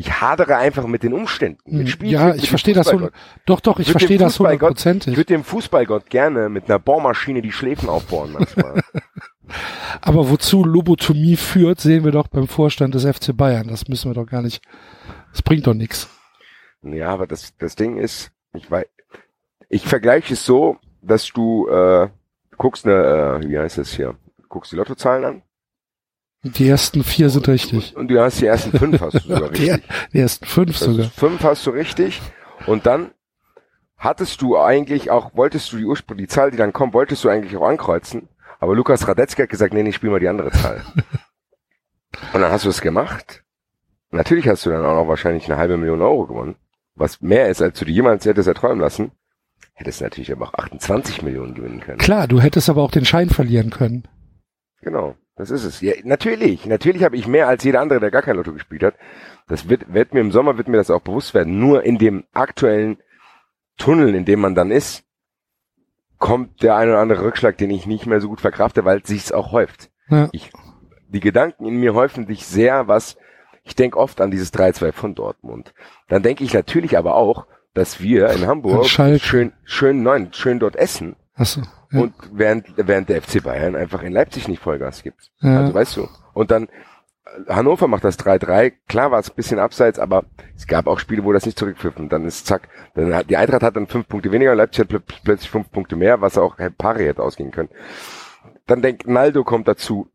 ich 0.00 0.20
hadere 0.20 0.56
einfach 0.56 0.86
mit 0.86 1.02
den 1.02 1.12
Umständen. 1.12 1.76
Mit 1.76 1.88
Spiel, 1.90 2.08
Hm. 2.08 2.12
ja, 2.14 2.24
mit 2.32 2.42
ich 2.42 2.48
verstehe 2.48 2.74
das 2.74 2.92
hund- 2.92 3.10
doch, 3.46 3.60
doch, 3.60 3.78
ich 3.78 3.90
verstehe 3.90 4.18
das 4.18 4.34
Fußballgott- 4.38 4.46
Ich 4.54 4.60
hundertprozentig. 4.60 5.16
würde 5.16 5.26
dem 5.34 5.44
Fußballgott 5.44 6.08
gerne 6.10 6.48
mit 6.48 6.64
einer 6.68 6.78
Bohrmaschine 6.78 7.42
die 7.42 7.52
Schläfen 7.52 7.88
aufbohren 7.88 8.32
manchmal. 8.32 8.82
Aber 10.00 10.30
wozu 10.30 10.64
Lobotomie 10.64 11.36
führt, 11.36 11.80
sehen 11.80 12.04
wir 12.04 12.12
doch 12.12 12.28
beim 12.28 12.46
Vorstand 12.48 12.94
des 12.94 13.04
FC 13.04 13.36
Bayern. 13.36 13.68
Das 13.68 13.88
müssen 13.88 14.10
wir 14.10 14.14
doch 14.14 14.26
gar 14.26 14.42
nicht. 14.42 14.62
Das 15.32 15.42
bringt 15.42 15.66
doch 15.66 15.74
nichts. 15.74 16.08
ja, 16.82 17.10
aber 17.10 17.26
das, 17.26 17.56
das 17.58 17.76
Ding 17.76 17.96
ist, 17.98 18.30
ich 18.54 18.70
weiß, 18.70 18.86
ich 19.68 19.84
vergleiche 19.86 20.34
es 20.34 20.44
so, 20.46 20.78
dass 21.02 21.26
du 21.32 21.68
äh, 21.68 22.08
guckst 22.56 22.86
eine, 22.86 23.40
äh, 23.44 23.48
wie 23.48 23.58
heißt 23.58 23.78
das 23.78 23.92
hier, 23.92 24.14
guckst 24.48 24.72
die 24.72 24.76
Lottozahlen 24.76 25.24
an 25.24 25.42
Die 26.42 26.68
ersten 26.68 27.04
vier 27.04 27.28
sind 27.28 27.46
richtig. 27.48 27.94
und 27.96 28.08
du 28.08 28.18
hast 28.20 28.40
die 28.40 28.46
ersten 28.46 28.76
fünf 28.78 29.00
hast 29.00 29.14
du 29.14 29.18
sogar 29.34 29.50
Die, 29.50 29.70
richtig. 29.70 29.90
die 30.12 30.18
ersten 30.20 30.46
fünf 30.46 30.78
Das 30.78 30.80
sogar. 30.80 31.06
fünf 31.10 31.42
hast 31.44 31.66
du 31.66 31.70
richtig 31.70 32.20
und 32.66 32.86
dann 32.86 33.10
hattest 33.98 34.40
du 34.40 34.56
eigentlich 34.58 35.10
auch, 35.10 35.34
wolltest 35.34 35.70
du 35.72 35.76
die 35.76 35.84
Ursprung, 35.84 36.16
die 36.16 36.28
Zahl, 36.28 36.50
die 36.50 36.56
dann 36.56 36.72
kommt, 36.72 36.94
wolltest 36.94 37.24
du 37.24 37.28
eigentlich 37.28 37.56
auch 37.58 37.68
ankreuzen, 37.68 38.28
aber 38.58 38.74
Lukas 38.74 39.06
Radetzky 39.06 39.42
hat 39.42 39.50
gesagt, 39.50 39.74
nee, 39.74 39.82
nee, 39.82 39.92
spiel 39.92 40.08
mal 40.10 40.20
die 40.20 40.28
andere 40.28 40.50
Zahl. 40.50 40.82
und 42.32 42.40
dann 42.40 42.50
hast 42.50 42.64
du 42.64 42.70
es 42.70 42.80
gemacht. 42.80 43.42
Natürlich 44.10 44.48
hast 44.48 44.64
du 44.66 44.70
dann 44.70 44.84
auch 44.84 44.94
noch 44.94 45.08
wahrscheinlich 45.08 45.44
eine 45.44 45.56
halbe 45.58 45.76
Million 45.76 46.00
Euro 46.02 46.26
gewonnen, 46.26 46.56
was 46.94 47.20
mehr 47.20 47.48
ist, 47.50 47.60
als 47.62 47.78
du 47.78 47.84
dir 47.84 47.92
jemals 47.92 48.24
hättest 48.24 48.48
erträumen 48.48 48.80
lassen. 48.80 49.12
Hättest 49.74 50.00
natürlich 50.00 50.32
aber 50.32 50.46
auch 50.48 50.54
28 50.54 51.22
Millionen 51.22 51.54
gewinnen 51.54 51.80
können. 51.80 51.98
Klar, 51.98 52.26
du 52.28 52.40
hättest 52.40 52.68
aber 52.68 52.82
auch 52.82 52.90
den 52.90 53.04
Schein 53.04 53.28
verlieren 53.30 53.70
können. 53.70 54.08
Genau, 54.82 55.14
das 55.40 55.50
ist 55.50 55.64
es. 55.64 55.80
Ja, 55.80 55.94
natürlich, 56.04 56.66
natürlich 56.66 57.02
habe 57.02 57.16
ich 57.16 57.26
mehr 57.26 57.48
als 57.48 57.64
jeder 57.64 57.80
andere, 57.80 57.98
der 57.98 58.10
gar 58.10 58.20
kein 58.20 58.36
Lotto 58.36 58.52
gespielt 58.52 58.82
hat. 58.82 58.94
Das 59.48 59.70
wird, 59.70 59.92
wird 59.92 60.12
mir 60.12 60.20
im 60.20 60.32
Sommer 60.32 60.58
wird 60.58 60.68
mir 60.68 60.76
das 60.76 60.90
auch 60.90 61.00
bewusst 61.00 61.32
werden. 61.32 61.58
Nur 61.58 61.82
in 61.82 61.96
dem 61.96 62.24
aktuellen 62.32 62.98
Tunnel, 63.78 64.14
in 64.14 64.26
dem 64.26 64.40
man 64.40 64.54
dann 64.54 64.70
ist, 64.70 65.02
kommt 66.18 66.62
der 66.62 66.76
ein 66.76 66.90
oder 66.90 66.98
andere 66.98 67.24
Rückschlag, 67.24 67.56
den 67.56 67.70
ich 67.70 67.86
nicht 67.86 68.04
mehr 68.04 68.20
so 68.20 68.28
gut 68.28 68.42
verkrafte, 68.42 68.84
weil 68.84 69.04
sich's 69.06 69.32
auch 69.32 69.52
häuft. 69.52 69.90
Ja. 70.10 70.28
Ich, 70.32 70.52
die 71.08 71.20
Gedanken 71.20 71.64
in 71.64 71.80
mir 71.80 71.94
häufen 71.94 72.26
sich 72.26 72.46
sehr, 72.46 72.86
was 72.86 73.16
ich 73.64 73.74
denke 73.74 73.98
oft 73.98 74.20
an 74.20 74.30
dieses 74.30 74.52
3-2 74.52 74.92
von 74.92 75.14
Dortmund. 75.14 75.72
Dann 76.08 76.22
denke 76.22 76.44
ich 76.44 76.52
natürlich 76.52 76.98
aber 76.98 77.14
auch, 77.14 77.46
dass 77.72 78.00
wir 78.00 78.28
in 78.30 78.46
Hamburg 78.46 78.84
schön, 79.18 79.52
schön 79.64 80.02
neun, 80.02 80.34
schön 80.34 80.58
dort 80.58 80.76
essen 80.76 81.16
Ach 81.36 81.46
so, 81.46 81.62
ja. 81.92 82.00
Und 82.00 82.14
während, 82.32 82.66
während 82.76 83.08
der 83.08 83.22
FC 83.22 83.42
Bayern 83.42 83.76
einfach 83.76 84.02
in 84.02 84.12
Leipzig 84.12 84.48
nicht 84.48 84.62
Vollgas 84.62 85.02
gibt. 85.02 85.30
Ja. 85.40 85.60
Also 85.60 85.74
weißt 85.74 85.96
du. 85.96 86.08
Und 86.34 86.50
dann 86.50 86.64
äh, 86.68 86.70
Hannover 87.48 87.88
macht 87.88 88.04
das 88.04 88.18
3-3. 88.18 88.72
Klar 88.88 89.10
war 89.10 89.18
es 89.20 89.30
ein 89.30 89.36
bisschen 89.36 89.58
abseits, 89.58 89.98
aber 89.98 90.24
es 90.56 90.66
gab 90.66 90.86
auch 90.86 90.98
Spiele, 90.98 91.24
wo 91.24 91.32
das 91.32 91.46
nicht 91.46 91.58
zurückpfiffen. 91.58 92.08
Dann 92.08 92.26
ist 92.26 92.46
zack. 92.46 92.68
Dann 92.94 93.14
hat, 93.14 93.30
die 93.30 93.36
Eintracht 93.36 93.62
hat 93.62 93.76
dann 93.76 93.86
fünf 93.86 94.08
Punkte 94.08 94.32
weniger, 94.32 94.54
Leipzig 94.54 94.80
hat 94.80 94.88
pl 94.88 95.00
plötzlich 95.24 95.50
fünf 95.50 95.70
Punkte 95.70 95.96
mehr, 95.96 96.20
was 96.20 96.38
auch 96.38 96.56
pari 96.76 97.04
hätte 97.04 97.22
ausgehen 97.22 97.50
können. 97.50 97.70
Dann 98.66 98.82
denkt 98.82 99.06
Naldo 99.06 99.44
kommt 99.44 99.66
dazu. 99.66 100.10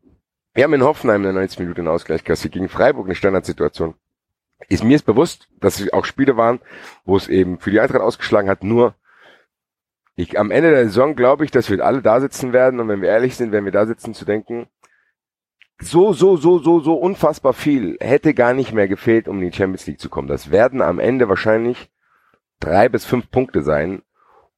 Wir 0.54 0.64
haben 0.64 0.72
in 0.72 0.82
Hoffenheim 0.82 1.16
in 1.16 1.24
der 1.24 1.32
90 1.34 1.58
Minute 1.58 1.82
einen 1.82 1.88
Ausgleich 1.88 2.24
kassiert 2.24 2.54
gegen 2.54 2.70
Freiburg, 2.70 3.06
eine 3.06 3.14
Standardsituation. 3.14 3.94
Ist 4.68 4.84
mir 4.84 4.96
ist 4.96 5.04
bewusst, 5.04 5.48
dass 5.60 5.80
es 5.80 5.92
auch 5.92 6.06
Spiele 6.06 6.38
waren, 6.38 6.60
wo 7.04 7.16
es 7.16 7.28
eben 7.28 7.58
für 7.58 7.70
die 7.70 7.80
Eintracht 7.80 8.00
ausgeschlagen 8.00 8.48
hat, 8.48 8.64
nur 8.64 8.94
ich, 10.16 10.38
am 10.38 10.50
Ende 10.50 10.70
der 10.70 10.84
Saison 10.84 11.14
glaube 11.14 11.44
ich, 11.44 11.50
dass 11.50 11.70
wir 11.70 11.84
alle 11.84 12.02
da 12.02 12.20
sitzen 12.20 12.52
werden 12.52 12.80
und 12.80 12.88
wenn 12.88 13.02
wir 13.02 13.10
ehrlich 13.10 13.36
sind, 13.36 13.52
werden 13.52 13.66
wir 13.66 13.72
da 13.72 13.86
sitzen 13.86 14.14
zu 14.14 14.24
denken, 14.24 14.66
so, 15.78 16.14
so, 16.14 16.38
so, 16.38 16.58
so, 16.58 16.80
so 16.80 16.94
unfassbar 16.94 17.52
viel 17.52 17.98
hätte 18.00 18.32
gar 18.32 18.54
nicht 18.54 18.72
mehr 18.72 18.88
gefehlt, 18.88 19.28
um 19.28 19.42
in 19.42 19.50
die 19.50 19.56
Champions 19.56 19.86
League 19.86 20.00
zu 20.00 20.08
kommen. 20.08 20.26
Das 20.26 20.50
werden 20.50 20.80
am 20.80 20.98
Ende 20.98 21.28
wahrscheinlich 21.28 21.90
drei 22.60 22.88
bis 22.88 23.04
fünf 23.04 23.30
Punkte 23.30 23.62
sein. 23.62 24.02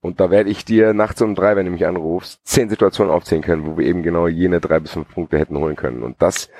Und 0.00 0.20
da 0.20 0.30
werde 0.30 0.48
ich 0.48 0.64
dir 0.64 0.94
nachts 0.94 1.20
um 1.20 1.34
drei, 1.34 1.56
wenn 1.56 1.66
du 1.66 1.72
mich 1.72 1.86
anrufst, 1.86 2.40
zehn 2.46 2.68
Situationen 2.68 3.12
aufzählen 3.12 3.42
können, 3.42 3.66
wo 3.66 3.76
wir 3.76 3.84
eben 3.84 4.04
genau 4.04 4.28
jene 4.28 4.60
drei 4.60 4.78
bis 4.78 4.92
fünf 4.92 5.12
Punkte 5.12 5.38
hätten 5.38 5.58
holen 5.58 5.74
können. 5.74 6.04
Und 6.04 6.22
das 6.22 6.50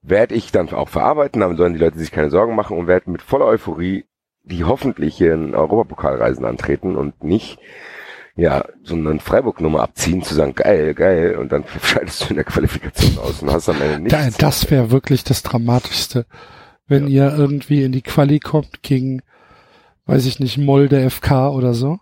werde 0.00 0.34
ich 0.34 0.50
dann 0.50 0.70
auch 0.70 0.88
verarbeiten, 0.88 1.42
dann 1.42 1.58
sollen 1.58 1.74
die 1.74 1.78
Leute 1.78 1.98
sich 1.98 2.10
keine 2.10 2.30
Sorgen 2.30 2.54
machen 2.54 2.78
und 2.78 2.86
werden 2.86 3.12
mit 3.12 3.20
voller 3.20 3.44
Euphorie 3.44 4.06
die 4.48 4.64
hoffentlichen 4.64 5.54
Europapokalreisen 5.54 6.44
antreten 6.44 6.96
und 6.96 7.22
nicht 7.22 7.58
ja, 8.38 8.64
so 8.84 8.94
eine 8.94 9.18
Freiburg-Nummer 9.18 9.80
abziehen, 9.80 10.22
zu 10.22 10.32
sagen, 10.32 10.54
geil, 10.54 10.94
geil, 10.94 11.36
und 11.36 11.50
dann 11.50 11.64
scheidest 11.82 12.22
du 12.22 12.28
in 12.30 12.36
der 12.36 12.44
Qualifikation 12.44 13.18
aus 13.18 13.42
und 13.42 13.50
hast 13.50 13.68
am 13.68 13.82
Ende 13.82 13.98
nichts. 13.98 14.36
Da, 14.38 14.46
das 14.46 14.70
wäre 14.70 14.92
wirklich 14.92 15.24
das 15.24 15.42
Dramatischste, 15.42 16.24
wenn 16.86 17.08
ihr 17.08 17.34
irgendwie 17.36 17.82
in 17.82 17.90
die 17.90 18.00
Quali 18.00 18.38
kommt 18.38 18.84
gegen, 18.84 19.22
weiß 20.06 20.24
ich 20.26 20.38
nicht, 20.38 20.56
Molde 20.56 21.10
FK 21.10 21.48
oder 21.48 21.74
so. 21.74 21.98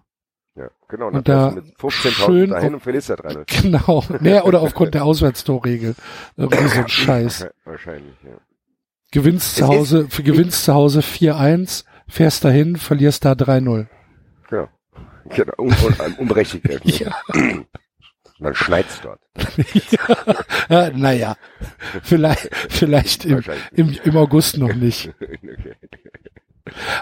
Ja, 0.57 0.69
genau. 0.88 1.07
Und 1.07 1.15
dann 1.15 1.25
da 1.25 1.50
fährst 1.50 2.05
du 2.05 2.09
mit 2.09 2.17
15.000 2.17 2.25
schön 2.26 2.50
dahin 2.50 2.75
und 2.75 2.81
verlierst 2.81 3.11
da 3.11 3.15
3-0. 3.15 3.62
Genau. 3.62 4.05
Nee, 4.21 4.41
oder 4.41 4.61
aufgrund 4.61 4.93
der 4.93 5.07
Auswärtstorregel. 5.07 5.95
Irgendwie 6.37 6.69
so 6.69 6.81
ein 6.81 6.88
Scheiß. 6.88 7.41
Ja, 7.41 7.49
Wahrscheinlich, 7.65 8.15
ja. 8.23 8.37
Gewinnst 9.11 9.57
zu 9.57 9.67
Hause, 9.67 10.07
gewinnst 10.07 10.65
zu 10.65 10.75
Hause 10.75 11.00
4-1, 11.00 11.85
fährst 12.09 12.45
dahin, 12.45 12.77
verlierst 12.77 13.25
da 13.25 13.33
3-0. 13.33 13.87
Genau. 14.49 14.69
genau. 15.29 15.53
Un 15.59 15.73
un 15.73 16.15
unberechtigt. 16.19 16.67
Ja. 16.85 17.17
Dann 18.39 18.55
schneit's 18.55 19.01
dort. 19.01 19.21
ja, 20.69 20.91
naja. 20.91 21.37
Vielleicht, 22.03 22.51
vielleicht 22.69 23.25
im, 23.25 23.43
im, 23.73 23.97
im 24.05 24.17
August 24.17 24.59
noch 24.59 24.75
nicht. 24.75 25.15
okay. 25.21 25.75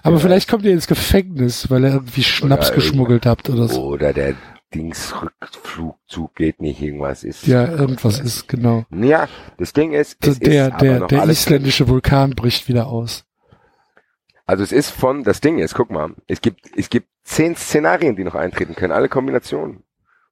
Aber 0.03 0.21
vielleicht 0.21 0.49
kommt 0.49 0.65
ihr 0.65 0.73
ins 0.73 0.87
Gefängnis, 0.87 1.71
weil 1.71 1.85
ihr 1.85 1.93
irgendwie 1.93 2.23
Schnaps 2.23 2.73
geschmuggelt 2.73 3.27
habt 3.27 3.51
oder 3.51 3.67
so. 3.67 3.83
Oder 3.83 4.13
der 4.13 4.35
Dingsrückflugzug 4.75 6.35
geht 6.35 6.61
nicht, 6.61 6.83
irgendwas 6.83 7.25
ist. 7.25 7.47
Ja, 7.47 7.67
irgendwas 7.67 8.21
ist, 8.21 8.49
genau. 8.49 8.85
Ja, 8.91 9.29
das 9.57 9.73
Ding 9.73 9.93
ist, 9.93 10.17
es 10.27 10.39
Der, 10.39 10.69
ist 10.69 10.81
der, 10.81 11.07
der 11.07 11.25
isländische 11.25 11.89
Vulkan 11.89 12.31
bricht 12.31 12.69
wieder 12.69 12.87
aus. 12.87 13.25
Also 14.47 14.63
es 14.63 14.73
ist 14.73 14.91
von, 14.91 15.25
das 15.25 15.41
Ding 15.41 15.59
ist, 15.59 15.75
guck 15.75 15.91
mal, 15.91 16.15
es 16.27 16.41
gibt, 16.41 16.77
es 16.77 16.91
gibt 16.91 17.09
zehn 17.23 17.57
Szenarien, 17.57 18.17
die 18.17 18.25
noch 18.25 18.35
eintreten 18.35 18.75
können, 18.75 18.93
alle 18.93 19.09
Kombinationen. 19.09 19.83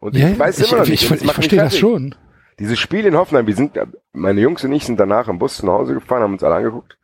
Und 0.01 0.17
Ja, 0.17 0.29
ich 0.29 0.39
weiß 0.39 0.59
ich, 0.59 0.69
immer 0.71 0.81
noch 0.81 0.85
ich, 0.85 0.91
nicht, 0.91 1.05
ich, 1.05 1.11
ich 1.11 1.23
mich 1.23 1.33
verstehe 1.33 1.61
das 1.61 1.79
schon. 1.79 2.15
Dieses 2.59 2.79
Spiel 2.79 3.07
in 3.07 3.17
Hoffenheim, 3.17 3.47
wir 3.47 3.57
sind, 3.57 3.79
meine 4.13 4.41
Jungs 4.41 4.63
und 4.65 4.73
ich 4.73 4.85
sind 4.85 5.01
danach 5.01 5.29
am 5.29 5.39
Bus 5.39 5.63
nach 5.63 5.73
Hause 5.73 5.95
gefahren, 5.95 6.23
haben 6.23 6.35
uns 6.35 6.43
alle 6.43 6.57
angeguckt. 6.57 6.99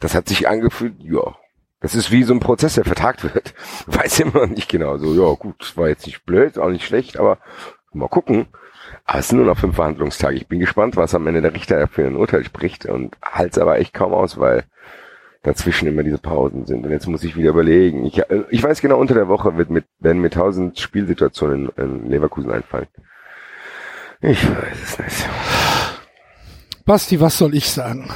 Das 0.00 0.14
hat 0.14 0.28
sich 0.28 0.48
angefühlt, 0.48 0.94
ja, 0.98 1.34
das 1.80 1.94
ist 1.94 2.10
wie 2.10 2.22
so 2.22 2.34
ein 2.34 2.40
Prozess, 2.40 2.74
der 2.74 2.84
vertagt 2.84 3.24
wird. 3.24 3.54
Weiß 3.86 4.20
immer 4.20 4.46
noch 4.46 4.46
nicht 4.46 4.70
genau. 4.70 4.98
So, 4.98 5.14
ja, 5.14 5.34
gut, 5.34 5.76
war 5.76 5.88
jetzt 5.88 6.06
nicht 6.06 6.24
blöd, 6.24 6.58
auch 6.58 6.70
nicht 6.70 6.86
schlecht, 6.86 7.18
aber 7.18 7.38
mal 7.92 8.08
gucken. 8.08 8.46
Aber 9.04 9.18
es 9.18 9.28
sind 9.28 9.38
nur 9.38 9.46
noch 9.46 9.58
fünf 9.58 9.76
Verhandlungstage. 9.76 10.36
Ich 10.36 10.48
bin 10.48 10.60
gespannt, 10.60 10.96
was 10.96 11.14
am 11.14 11.26
Ende 11.26 11.42
der 11.42 11.54
Richter 11.54 11.86
für 11.88 12.06
ein 12.06 12.16
Urteil 12.16 12.44
spricht 12.44 12.86
und 12.86 13.16
halt's 13.22 13.58
aber 13.58 13.78
echt 13.78 13.92
kaum 13.92 14.14
aus, 14.14 14.38
weil 14.38 14.64
dazwischen 15.44 15.86
immer 15.86 16.02
diese 16.02 16.18
Pausen 16.18 16.66
sind. 16.66 16.84
Und 16.84 16.90
jetzt 16.90 17.06
muss 17.06 17.22
ich 17.22 17.36
wieder 17.36 17.50
überlegen. 17.50 18.04
Ich, 18.06 18.18
äh, 18.18 18.44
ich 18.50 18.62
weiß 18.62 18.80
genau, 18.80 18.98
unter 18.98 19.14
der 19.14 19.28
Woche 19.28 19.56
wird 19.56 19.70
mit, 19.70 19.84
werden 20.00 20.20
mir 20.20 20.30
tausend 20.30 20.78
Spielsituationen 20.80 21.68
in, 21.76 21.84
in 21.84 22.10
Leverkusen 22.10 22.50
einfallen. 22.50 22.88
Ich 24.20 24.42
weiß 24.48 24.82
es 24.82 24.98
nicht. 24.98 25.28
Basti, 26.84 27.20
was 27.20 27.38
soll 27.38 27.54
ich 27.54 27.68
sagen? 27.70 28.10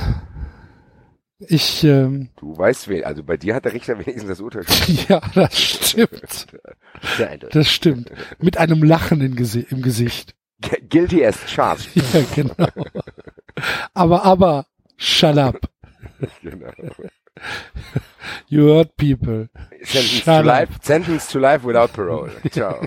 Ich, 1.38 1.85
ähm, 1.85 2.30
Du 2.37 2.56
weißt, 2.58 2.88
wen, 2.88 3.04
also 3.04 3.23
bei 3.23 3.37
dir 3.37 3.54
hat 3.54 3.64
der 3.64 3.73
Richter 3.73 3.99
wenigstens 3.99 4.28
das 4.28 4.40
Urteil. 4.40 4.64
ja, 5.08 5.20
das 5.35 5.56
stimmt. 5.56 6.47
Sehr 7.16 7.30
eindeutig. 7.30 7.54
Das 7.54 7.70
stimmt. 7.70 8.11
Mit 8.40 8.58
einem 8.58 8.82
Lachen 8.82 9.20
im 9.20 9.37
Gesicht. 9.37 10.35
Guilty 10.88 11.25
as 11.25 11.38
charged. 11.49 11.90
Ja, 12.12 12.25
genau. 12.35 12.68
Aber, 13.94 14.25
aber, 14.25 14.66
shut 14.97 15.37
up. 15.38 15.61
genau. 16.42 16.70
You 18.49 18.66
hurt 18.68 18.97
people. 18.97 19.49
Sentence 19.83 20.23
Shut 20.23 20.25
to 20.25 20.42
life, 20.42 20.68
sentence 20.83 21.28
to 21.33 21.38
life 21.38 21.64
without 21.66 21.92
parole. 21.92 22.30
Ciao. 22.50 22.80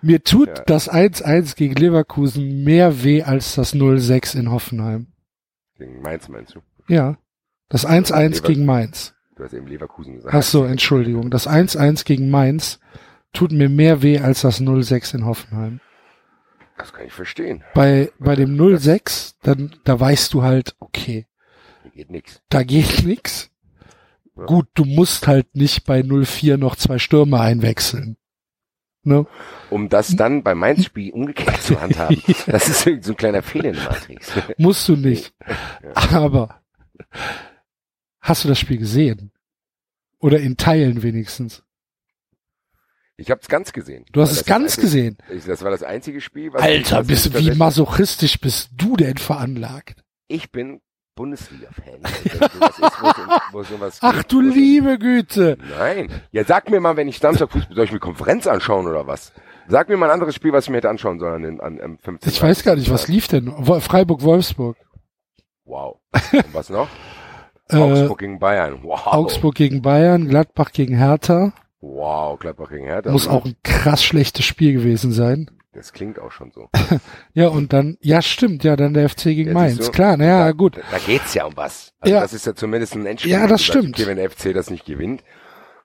Mir 0.00 0.22
tut 0.22 0.48
Ja. 0.48 0.64
das 0.66 0.88
1-1 0.90 1.56
gegen 1.56 1.74
Leverkusen 1.74 2.62
mehr 2.64 3.02
weh 3.02 3.22
als 3.22 3.54
das 3.56 3.74
0-6 3.74 4.38
in 4.38 4.50
Hoffenheim. 4.50 5.08
Gegen 5.76 6.00
Mainz 6.02 6.28
meinst 6.28 6.54
du? 6.54 6.60
Ja. 6.88 7.18
Das 7.68 7.86
1-1 7.86 8.12
Lever- 8.36 8.46
gegen 8.46 8.64
Mainz. 8.64 9.14
Du 9.36 9.44
hast 9.44 9.54
eben 9.54 9.66
Leverkusen 9.66 10.14
gesagt. 10.16 10.34
Ach 10.34 10.42
so, 10.42 10.64
Entschuldigung. 10.64 11.30
Das 11.30 11.48
1-1 11.48 12.04
gegen 12.04 12.30
Mainz 12.30 12.80
tut 13.32 13.52
mir 13.52 13.68
mehr 13.68 14.02
weh 14.02 14.18
als 14.18 14.40
das 14.42 14.60
0-6 14.60 15.14
in 15.16 15.26
Hoffenheim. 15.26 15.80
Das 16.76 16.92
kann 16.92 17.06
ich 17.06 17.12
verstehen. 17.12 17.64
Bei, 17.74 18.10
bei 18.20 18.36
dem 18.36 18.56
0-6, 18.56 19.34
dann, 19.42 19.74
da 19.84 19.98
weißt 19.98 20.32
du 20.32 20.42
halt, 20.44 20.76
okay, 20.78 21.26
geht 21.98 22.10
nix. 22.10 22.40
da 22.48 22.62
geht 22.62 23.02
nix. 23.04 23.50
Ja. 24.36 24.44
Gut, 24.44 24.68
du 24.74 24.84
musst 24.84 25.26
halt 25.26 25.54
nicht 25.56 25.84
bei 25.84 26.00
0-4 26.00 26.56
noch 26.56 26.76
zwei 26.76 26.98
Stürme 26.98 27.40
einwechseln. 27.40 28.16
Ne? 29.02 29.26
Um 29.70 29.88
das 29.88 30.14
dann 30.14 30.42
beim 30.44 30.58
Mainz-Spiel 30.58 31.12
umgekehrt 31.12 31.60
zu 31.62 31.80
handhaben. 31.80 32.22
Das 32.46 32.68
ist 32.68 33.04
so 33.04 33.12
ein 33.12 33.16
kleiner 33.16 33.42
Fehler 33.42 33.70
in 33.70 33.74
der 33.74 33.84
Matrix. 33.84 34.32
Musst 34.58 34.88
du 34.88 34.96
nicht. 34.96 35.34
Aber 35.94 36.62
hast 38.20 38.44
du 38.44 38.48
das 38.48 38.58
Spiel 38.60 38.78
gesehen? 38.78 39.32
Oder 40.20 40.38
in 40.40 40.56
Teilen 40.56 41.02
wenigstens. 41.02 41.64
Ich 43.16 43.30
habe 43.32 43.40
es 43.40 43.48
ganz 43.48 43.72
gesehen. 43.72 44.04
Du 44.12 44.20
hast 44.20 44.30
es 44.30 44.44
ganz 44.44 44.64
einzige- 44.78 44.82
gesehen. 44.82 45.18
Ich, 45.30 45.44
das 45.44 45.62
war 45.62 45.70
das 45.72 45.82
einzige 45.82 46.20
Spiel, 46.20 46.52
was 46.52 46.62
Alter, 46.62 46.98
was 47.00 47.06
bist, 47.08 47.34
ich 47.34 47.46
wie 47.52 47.54
masochistisch 47.56 48.38
bist 48.38 48.70
du 48.76 48.96
denn 48.96 49.16
veranlagt? 49.16 50.04
Ich 50.28 50.52
bin 50.52 50.80
Bundesliga-Fan. 51.18 52.00
Ach 54.00 54.16
geht, 54.22 54.32
du 54.32 54.38
um- 54.38 54.50
liebe 54.50 54.98
Güte. 54.98 55.58
Nein. 55.78 56.08
Ja, 56.30 56.44
sag 56.44 56.70
mir 56.70 56.80
mal, 56.80 56.96
wenn 56.96 57.08
ich 57.08 57.18
Samstag 57.18 57.50
Fußball, 57.50 57.74
soll 57.74 57.84
ich 57.86 57.92
mir 57.92 57.98
Konferenz 57.98 58.46
anschauen 58.46 58.86
oder 58.86 59.06
was? 59.06 59.32
Sag 59.68 59.88
mir 59.88 59.96
mal 59.96 60.06
ein 60.06 60.12
anderes 60.12 60.34
Spiel, 60.34 60.52
was 60.52 60.64
ich 60.64 60.70
mir 60.70 60.76
hätte 60.78 60.88
anschauen 60.88 61.18
sollen 61.18 61.44
an, 61.44 61.60
an, 61.60 61.80
am 61.80 61.98
15. 61.98 62.32
Ich 62.32 62.42
weiß 62.42 62.62
gar 62.62 62.76
nicht, 62.76 62.90
was 62.90 63.08
lief 63.08 63.26
denn? 63.28 63.52
Wo- 63.58 63.80
Freiburg-Wolfsburg. 63.80 64.76
Wow. 65.64 65.96
Und 66.32 66.54
was 66.54 66.70
noch? 66.70 66.88
Äh, 67.70 67.76
Augsburg 67.76 68.20
gegen 68.20 68.38
Bayern. 68.38 68.78
Wow. 68.82 69.08
Augsburg 69.08 69.54
gegen 69.54 69.82
Bayern, 69.82 70.26
Gladbach 70.26 70.72
gegen 70.72 70.96
Hertha. 70.96 71.52
Wow, 71.82 72.38
Gladbach 72.38 72.70
gegen 72.70 72.86
Hertha. 72.86 73.10
Muss 73.10 73.28
auch 73.28 73.44
ein 73.44 73.56
krass 73.62 74.02
schlechtes 74.02 74.46
Spiel 74.46 74.72
gewesen 74.72 75.12
sein. 75.12 75.50
Das 75.72 75.92
klingt 75.92 76.18
auch 76.18 76.32
schon 76.32 76.50
so. 76.50 76.68
Ja, 77.34 77.48
und 77.48 77.72
dann, 77.72 77.96
ja 78.00 78.22
stimmt, 78.22 78.64
ja, 78.64 78.74
dann 78.74 78.94
der 78.94 79.08
FC 79.08 79.24
gegen 79.24 79.48
Ja, 79.48 79.54
Mainz. 79.54 79.76
du? 79.86 79.92
Klar, 79.92 80.16
naja, 80.16 80.44
da, 80.46 80.52
gut. 80.52 80.78
Da 80.90 80.98
geht's 80.98 81.34
ja 81.34 81.44
um 81.44 81.56
was. 81.56 81.92
Also 82.00 82.14
Ja. 82.14 82.22
das 82.22 82.32
ist 82.32 82.46
ja 82.46 82.54
zumindest 82.54 82.94
ein 82.94 83.06
Endspiel. 83.06 83.32
Ja, 83.32 83.46
das 83.46 83.62
stimmt. 83.62 83.98
Okay, 83.98 84.06
wenn 84.06 84.16
der 84.16 84.30
FC 84.30 84.52
das 84.54 84.70
nicht 84.70 84.86
gewinnt, 84.86 85.22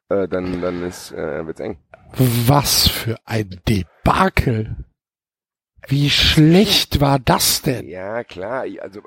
äh, 0.10 0.28
dann, 0.28 0.62
dann 0.62 0.84
ist, 0.84 1.12
äh, 1.12 1.46
wird's 1.46 1.60
eng. 1.60 1.78
Was 2.16 2.88
für 2.88 3.18
ein 3.26 3.60
Debakel. 3.68 4.76
Wie 5.88 6.10
schlecht 6.10 7.02
war 7.02 7.20
das 7.20 7.62
denn? 7.62 7.88
Ja, 7.88 8.24
klar. 8.24 8.66
Also, 8.82 9.02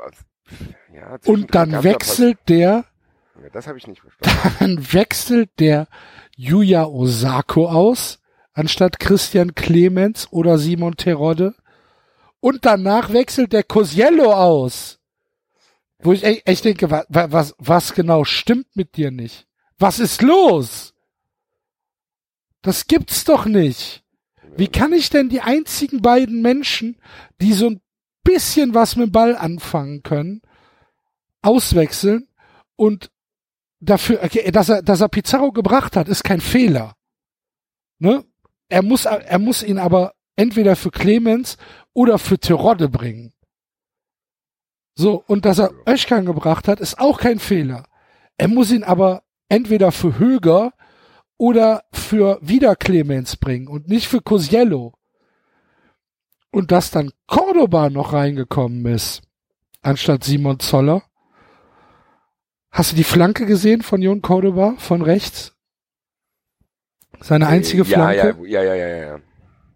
ja, 0.95 1.17
Und 1.25 1.55
dann 1.55 1.71
gab's 1.73 1.85
da 1.85 1.91
wechselt 1.91 2.39
der, 2.49 2.85
Ja, 3.43 3.49
das 3.53 3.67
habe 3.67 3.79
ich 3.79 3.87
nicht 3.87 4.03
verstanden. 4.21 4.57
dann 4.77 4.93
wechselt 4.93 5.51
der 5.59 5.89
Yuya 6.37 6.85
Osako 6.85 7.69
aus, 7.69 8.19
anstatt 8.57 8.99
Christian 8.99 9.55
Clemens 9.55 10.27
oder 10.33 10.59
Simon 10.59 10.97
Terodde. 10.97 11.55
Und 12.41 12.65
danach 12.65 13.13
wechselt 13.13 13.53
der 13.53 13.63
Cosiello 13.63 14.33
aus. 14.33 14.99
Wo 15.99 16.13
ich 16.13 16.25
echt, 16.25 16.49
echt 16.49 16.65
denke, 16.65 16.91
wa, 16.91 17.05
wa, 17.09 17.31
was, 17.31 17.55
was 17.59 17.95
genau 17.95 18.25
stimmt 18.25 18.75
mit 18.75 18.97
dir 18.97 19.11
nicht? 19.11 19.47
Was 19.79 19.99
ist 19.99 20.23
los? 20.23 20.95
Das 22.63 22.87
gibt's 22.87 23.25
doch 23.25 23.45
nicht. 23.45 24.03
Wie 24.57 24.69
kann 24.69 24.93
ich 24.93 25.11
denn 25.11 25.29
die 25.29 25.43
einzigen 25.43 26.01
beiden 26.01 26.41
Menschen, 26.41 26.99
die 27.41 27.53
so 27.53 27.71
ein 27.71 27.81
bisschen 28.25 28.75
was 28.75 28.97
mit 28.97 29.09
dem 29.09 29.13
Ball 29.13 29.37
anfangen 29.37 30.03
können, 30.03 30.41
auswechseln 31.43 32.29
und 32.75 33.11
dafür, 33.81 34.21
okay, 34.23 34.51
dass 34.51 34.71
er, 34.71 34.83
dass 34.83 35.01
er 35.01 35.09
Pizarro 35.09 35.53
gebracht 35.53 35.95
hat, 35.97 36.09
ist 36.09 36.25
kein 36.25 36.41
Fehler. 36.41 36.97
Ne? 37.99 38.25
Er 38.69 38.83
muss, 38.83 39.05
er 39.05 39.39
muss 39.39 39.63
ihn 39.63 39.79
aber 39.79 40.15
entweder 40.37 40.77
für 40.77 40.91
Clemens 40.91 41.57
oder 41.93 42.19
für 42.19 42.39
Terodde 42.39 42.89
bringen. 42.89 43.33
So, 44.95 45.23
und 45.27 45.45
dass 45.45 45.59
er 45.59 45.73
Öschkan 45.87 46.25
gebracht 46.25 46.69
hat, 46.69 46.81
ist 46.81 46.99
auch 46.99 47.19
kein 47.19 47.39
Fehler. 47.39 47.85
Er 48.39 48.49
muss 48.49 48.71
ihn 48.71 48.85
aber 48.85 49.23
entweder 49.49 49.93
für 49.93 50.19
Höger 50.19 50.73
oder 51.39 51.85
für 51.93 52.39
wieder 52.41 52.77
Clemens 52.77 53.37
bringen 53.37 53.69
und 53.69 53.89
nicht 53.89 54.09
für 54.09 54.21
Cosiello. 54.21 54.95
Und 56.51 56.71
dass 56.71 56.91
dann 56.91 57.13
Cordoba 57.27 57.91
noch 57.91 58.15
reingekommen 58.15 58.87
ist, 58.87 59.23
anstatt 59.83 60.25
Simon 60.25 60.61
Zoller. 60.61 61.03
Hast 62.71 62.93
du 62.93 62.97
die 62.97 63.05
Flanke 63.05 63.47
gesehen 63.47 63.83
von 63.83 64.01
Jon 64.01 64.23
Cordoba 64.23 64.75
von 64.79 65.03
rechts? 65.03 65.56
Seine 67.21 67.47
einzige 67.47 67.85
Flanke? 67.85 68.37
Ja, 68.47 68.63
ja, 68.63 68.75
ja, 68.75 68.87
ja, 68.87 68.97
ja. 68.97 69.21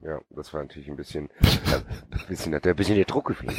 Ja, 0.03 0.19
das 0.31 0.53
war 0.55 0.63
natürlich 0.63 0.89
ein 0.89 0.97
bisschen, 0.97 1.29
ein 1.43 2.27
bisschen, 2.29 2.55
hat 2.55 2.65
er 2.65 2.73
ein 2.73 2.77
bisschen 2.77 2.97
der 2.97 3.05
Druck 3.05 3.27
gefehlt. 3.27 3.55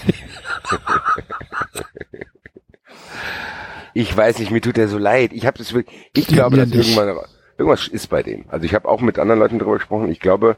ich 3.94 4.16
weiß 4.18 4.40
nicht, 4.40 4.50
mir 4.50 4.62
tut 4.62 4.78
er 4.80 4.88
so 4.88 4.98
leid. 4.98 5.34
Ich 5.34 5.46
habe 5.46 5.60
das 5.60 5.72
wirklich, 5.74 6.10
ich 6.14 6.28
glaube, 6.28 6.58
dass 6.58 6.72
irgendwann, 6.72 7.16
irgendwas 7.60 7.88
ist 7.88 8.08
bei 8.08 8.24
dem. 8.24 8.46
Also 8.50 8.66
ich 8.66 8.74
habe 8.74 8.90
auch 8.90 9.02
mit 9.02 9.20
anderen 9.20 9.40
Leuten 9.40 9.60
darüber 9.60 9.78
gesprochen. 9.78 10.10
Ich 10.10 10.20
glaube, 10.20 10.58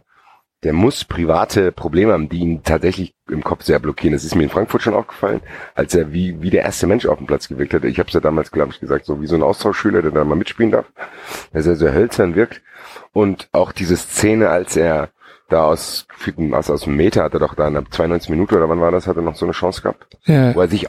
der 0.63 0.73
muss 0.73 1.03
private 1.03 1.71
Probleme 1.71 2.13
haben, 2.13 2.29
die 2.29 2.39
ihn 2.39 2.63
tatsächlich 2.63 3.13
im 3.29 3.43
Kopf 3.43 3.63
sehr 3.63 3.79
blockieren. 3.79 4.13
Das 4.13 4.23
ist 4.23 4.35
mir 4.35 4.43
in 4.43 4.49
Frankfurt 4.49 4.81
schon 4.81 4.93
aufgefallen, 4.93 5.41
als 5.75 5.93
er 5.95 6.13
wie, 6.13 6.41
wie 6.41 6.49
der 6.49 6.63
erste 6.63 6.87
Mensch 6.87 7.05
auf 7.05 7.17
dem 7.17 7.27
Platz 7.27 7.47
gewirkt 7.47 7.73
hat. 7.73 7.83
Ich 7.83 7.99
habe 7.99 8.07
es 8.07 8.13
ja 8.13 8.19
damals, 8.19 8.51
glaube 8.51 8.71
ich, 8.71 8.79
gesagt, 8.79 9.05
so 9.05 9.21
wie 9.21 9.27
so 9.27 9.35
ein 9.35 9.43
Austauschschüler, 9.43 10.01
der 10.01 10.11
da 10.11 10.23
mal 10.23 10.35
mitspielen 10.35 10.71
darf, 10.71 10.85
dass 11.51 11.67
er 11.67 11.75
so 11.75 11.89
hölzern 11.89 12.35
wirkt. 12.35 12.61
Und 13.11 13.49
auch 13.51 13.71
diese 13.71 13.97
Szene, 13.97 14.49
als 14.49 14.75
er 14.75 15.09
da 15.53 15.65
aus, 15.65 16.07
aus, 16.51 16.69
aus 16.69 16.81
dem 16.81 16.95
Meter 16.95 17.23
hat 17.23 17.33
er 17.33 17.39
doch 17.39 17.53
da 17.55 17.67
in 17.67 17.75
der 17.75 17.89
92 17.89 18.29
Minute 18.29 18.55
oder 18.55 18.69
wann 18.69 18.81
war 18.81 18.91
das, 18.91 19.07
hat 19.07 19.15
er 19.15 19.21
noch 19.21 19.35
so 19.35 19.45
eine 19.45 19.53
Chance 19.53 19.81
gehabt. 19.81 20.07
Ja. 20.25 20.53
Wo 20.55 20.61
er 20.61 20.67
sich, 20.67 20.87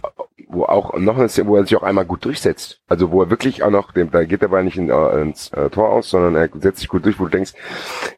wo 0.49 0.65
auch 0.65 0.97
noch 0.99 1.19
eine 1.19 1.29
Szene, 1.29 1.49
wo 1.49 1.57
er 1.57 1.65
sich 1.65 1.77
auch 1.77 1.83
einmal 1.83 2.07
gut 2.07 2.25
durchsetzt. 2.25 2.81
Also 2.89 3.11
wo 3.11 3.23
er 3.23 3.31
wirklich 3.31 3.63
auch 3.63 3.71
noch, 3.71 3.93
da 3.93 4.25
geht 4.25 4.43
der 4.43 4.49
Ball 4.49 4.65
nicht 4.65 4.79
in, 4.79 4.91
äh, 4.91 5.21
ins 5.21 5.49
äh, 5.53 5.71
Tor 5.71 5.91
aus, 5.91 6.11
sondern 6.11 6.35
er 6.35 6.49
setzt 6.61 6.81
sich 6.81 6.89
gut 6.89 7.05
durch, 7.05 7.21
wo 7.21 7.25
du 7.25 7.31
denkst, 7.31 7.53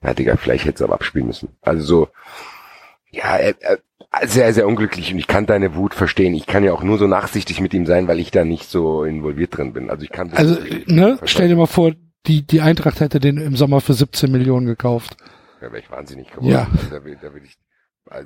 na 0.03 0.15
Digga, 0.15 0.37
vielleicht 0.37 0.65
hätte 0.65 0.76
es 0.76 0.83
aber 0.83 0.95
abspielen 0.95 1.26
müssen. 1.26 1.49
Also 1.62 1.85
so, 1.85 2.09
ja, 3.11 3.37
er, 3.37 3.55
er, 3.61 3.79
sehr, 4.25 4.55
sehr 4.55 4.67
unglücklich 4.67 5.12
und 5.12 5.19
ich 5.19 5.26
kann 5.26 5.47
deine 5.47 5.75
Wut 5.75 5.95
verstehen. 5.95 6.35
Ich 6.35 6.47
kann 6.47 6.65
ja 6.65 6.73
auch 6.73 6.83
nur 6.83 6.97
so 6.97 7.07
nachsichtig 7.07 7.61
mit 7.61 7.75
ihm 7.75 7.87
sein, 7.87 8.09
weil 8.09 8.21
ich 8.21 8.31
da 8.31 8.45
nicht 8.45 8.71
so 8.71 9.05
involviert 9.05 9.57
drin 9.57 9.73
bin. 9.73 9.91
Also 9.91 10.05
ich 10.05 10.11
kann. 10.11 10.33
Also, 10.33 10.57
ne, 10.87 11.19
stell 11.25 11.49
dir 11.49 11.57
mal 11.57 11.67
vor, 11.67 11.93
die, 12.26 12.47
die 12.47 12.61
Eintracht 12.61 13.00
hätte 13.00 13.21
den 13.21 13.37
im 13.37 13.57
Sommer 13.57 13.81
für 13.81 13.93
17 13.93 14.31
Millionen 14.31 14.67
gekauft. 14.67 15.17
Da 15.61 15.67
wäre 15.67 15.79
ich 15.79 15.91
wahnsinnig 15.91 16.31
geworden. 16.31 16.49
Ja. 16.49 16.69
Also 16.71 16.91
da, 16.91 17.05
will, 17.05 17.19
da 17.21 17.33
will 17.35 17.45
ich, 17.45 17.57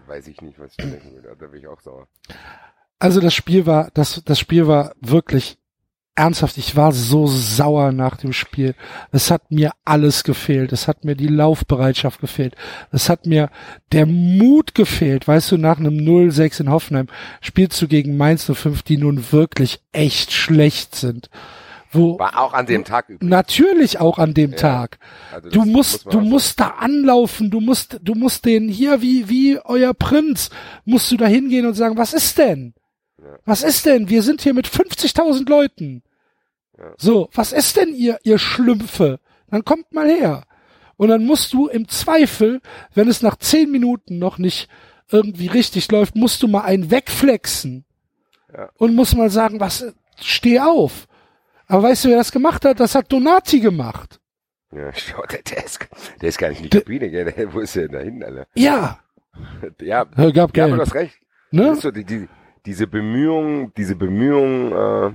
weiß 0.06 0.28
ich 0.28 0.40
nicht, 0.40 0.58
was 0.58 0.72
ich 0.72 0.76
denken 0.76 1.14
würde. 1.14 1.36
Da 1.38 1.46
bin 1.46 1.60
ich 1.60 1.66
auch 1.66 1.80
sauer. 1.80 2.08
Also 2.98 3.20
das 3.20 3.34
Spiel 3.34 3.66
war, 3.66 3.90
das, 3.94 4.22
das 4.24 4.38
Spiel 4.38 4.66
war 4.66 4.94
wirklich 5.00 5.58
ernsthaft. 6.14 6.58
Ich 6.58 6.76
war 6.76 6.92
so 6.92 7.26
sauer 7.26 7.92
nach 7.92 8.16
dem 8.16 8.32
Spiel. 8.32 8.74
Es 9.10 9.30
hat 9.30 9.50
mir 9.50 9.72
alles 9.84 10.22
gefehlt. 10.22 10.72
Es 10.72 10.86
hat 10.86 11.04
mir 11.04 11.14
die 11.14 11.28
Laufbereitschaft 11.28 12.20
gefehlt. 12.20 12.56
Es 12.92 13.08
hat 13.08 13.26
mir 13.26 13.50
der 13.92 14.06
Mut 14.06 14.74
gefehlt. 14.74 15.26
Weißt 15.26 15.50
du, 15.50 15.56
nach 15.56 15.78
einem 15.78 15.96
0-6 15.96 16.60
in 16.60 16.70
Hoffenheim 16.70 17.06
spielst 17.40 17.80
du 17.80 17.88
gegen 17.88 18.16
Mainz 18.16 18.44
05, 18.44 18.82
die 18.82 18.98
nun 18.98 19.32
wirklich 19.32 19.80
echt 19.92 20.32
schlecht 20.32 20.94
sind. 20.94 21.30
Wo, 21.92 22.18
War 22.18 22.38
auch 22.38 22.52
an 22.52 22.66
dem 22.66 22.84
Tag 22.84 23.08
übrigens. 23.08 23.28
Natürlich 23.28 23.98
auch 23.98 24.18
an 24.18 24.32
dem 24.32 24.52
ja, 24.52 24.56
Tag. 24.56 24.98
Also 25.32 25.50
du 25.50 25.64
musst, 25.64 26.04
muss 26.04 26.12
du 26.12 26.20
musst 26.20 26.60
da 26.60 26.68
anlaufen, 26.78 27.50
du 27.50 27.60
musst, 27.60 27.98
du 28.02 28.14
musst 28.14 28.44
den 28.44 28.68
hier 28.68 29.02
wie, 29.02 29.28
wie 29.28 29.58
euer 29.64 29.92
Prinz, 29.92 30.50
musst 30.84 31.10
du 31.10 31.16
da 31.16 31.26
hingehen 31.26 31.66
und 31.66 31.74
sagen, 31.74 31.96
was 31.96 32.14
ist 32.14 32.38
denn? 32.38 32.74
Ja. 33.18 33.38
Was 33.44 33.64
ist 33.64 33.86
denn? 33.86 34.08
Wir 34.08 34.22
sind 34.22 34.40
hier 34.40 34.54
mit 34.54 34.68
50.000 34.68 35.48
Leuten. 35.48 36.02
Ja. 36.78 36.92
So, 36.96 37.28
was 37.34 37.52
ist 37.52 37.76
denn 37.76 37.92
ihr, 37.92 38.18
ihr 38.22 38.38
Schlümpfe? 38.38 39.18
Dann 39.50 39.64
kommt 39.64 39.92
mal 39.92 40.08
her. 40.08 40.44
Und 40.96 41.08
dann 41.08 41.24
musst 41.24 41.52
du 41.52 41.66
im 41.66 41.88
Zweifel, 41.88 42.60
wenn 42.94 43.08
es 43.08 43.20
nach 43.20 43.36
zehn 43.36 43.70
Minuten 43.70 44.18
noch 44.18 44.38
nicht 44.38 44.68
irgendwie 45.10 45.48
richtig 45.48 45.90
läuft, 45.90 46.14
musst 46.14 46.42
du 46.42 46.46
mal 46.46 46.62
einen 46.62 46.90
wegflexen. 46.92 47.84
Ja. 48.52 48.70
Und 48.78 48.94
muss 48.94 49.16
mal 49.16 49.30
sagen, 49.30 49.58
was, 49.58 49.92
steh 50.20 50.60
auf. 50.60 51.08
Aber 51.70 51.84
weißt 51.84 52.04
du, 52.04 52.08
wer 52.08 52.16
das 52.16 52.32
gemacht 52.32 52.64
hat? 52.64 52.80
Das 52.80 52.96
hat 52.96 53.12
Donati 53.12 53.60
gemacht. 53.60 54.20
Ja, 54.74 54.92
schau, 54.94 55.22
der, 55.26 55.42
der, 55.42 55.64
ist, 55.64 55.78
der 56.20 56.28
ist 56.28 56.38
gar 56.38 56.48
nicht 56.48 56.58
in 56.58 56.68
die 56.68 56.78
Kabine, 56.78 57.10
gell? 57.10 57.32
Der, 57.32 57.52
wo 57.54 57.60
ist 57.60 57.76
der 57.76 57.88
denn 57.88 57.92
da 57.92 58.00
hinten, 58.00 58.24
Alter? 58.24 58.46
Ja. 58.56 58.98
ja, 59.80 60.04
Hör, 60.16 60.32
gab 60.32 60.56
ja, 60.56 60.64
aber 60.64 60.76
du 60.76 60.82
hast 60.82 60.94
recht. 60.94 61.16
Ne? 61.52 61.62
Das 61.62 61.76
ist 61.78 61.82
so 61.82 61.90
die, 61.92 62.04
die, 62.04 62.28
diese 62.66 62.88
Bemühung, 62.88 63.72
diese 63.74 63.94
Bemühung, 63.94 64.72
äh, 64.72 65.14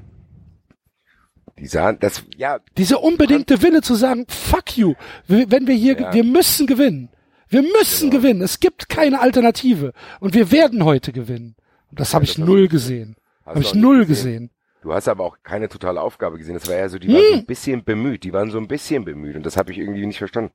die 1.60 1.68
sahen, 1.68 1.98
das, 2.00 2.24
ja. 2.38 2.60
Diese 2.78 3.00
unbedingte 3.00 3.62
Wille 3.62 3.82
zu 3.82 3.96
sagen, 3.96 4.26
fuck 4.30 4.78
you, 4.78 4.94
wenn 5.28 5.68
wir 5.68 5.76
hier, 5.76 6.00
ja. 6.00 6.14
wir 6.14 6.24
müssen 6.24 6.68
gewinnen. 6.68 7.10
Wir 7.50 7.64
müssen 7.64 8.10
genau. 8.10 8.22
gewinnen. 8.22 8.42
Es 8.42 8.62
gibt 8.62 8.88
keine 8.88 9.20
Alternative. 9.20 9.92
Und 10.22 10.34
wir 10.34 10.52
werden 10.52 10.86
heute 10.86 11.12
gewinnen. 11.12 11.56
Und 11.92 12.00
das 12.00 12.14
habe 12.14 12.24
ich 12.24 12.38
null 12.38 12.70
gesehen. 12.70 13.18
Habe 13.46 13.60
ich 13.60 13.76
null 13.76 14.06
gesehen. 14.06 14.52
Du 14.86 14.94
hast 14.94 15.08
aber 15.08 15.24
auch 15.24 15.38
keine 15.42 15.68
totale 15.68 16.00
Aufgabe 16.00 16.38
gesehen. 16.38 16.54
Das 16.54 16.70
war 16.70 16.76
ja 16.76 16.88
so, 16.90 17.00
die 17.00 17.08
hm. 17.08 17.16
waren 17.16 17.24
so 17.32 17.34
ein 17.40 17.46
bisschen 17.48 17.84
bemüht. 17.84 18.24
Die 18.24 18.32
waren 18.32 18.52
so 18.52 18.60
ein 18.60 18.68
bisschen 18.68 19.04
bemüht. 19.04 19.36
Und 19.36 19.44
das 19.44 19.58
habe 19.58 19.72
ich 19.72 19.80
irgendwie 19.80 20.06
nicht 20.06 20.20
verstanden. 20.20 20.52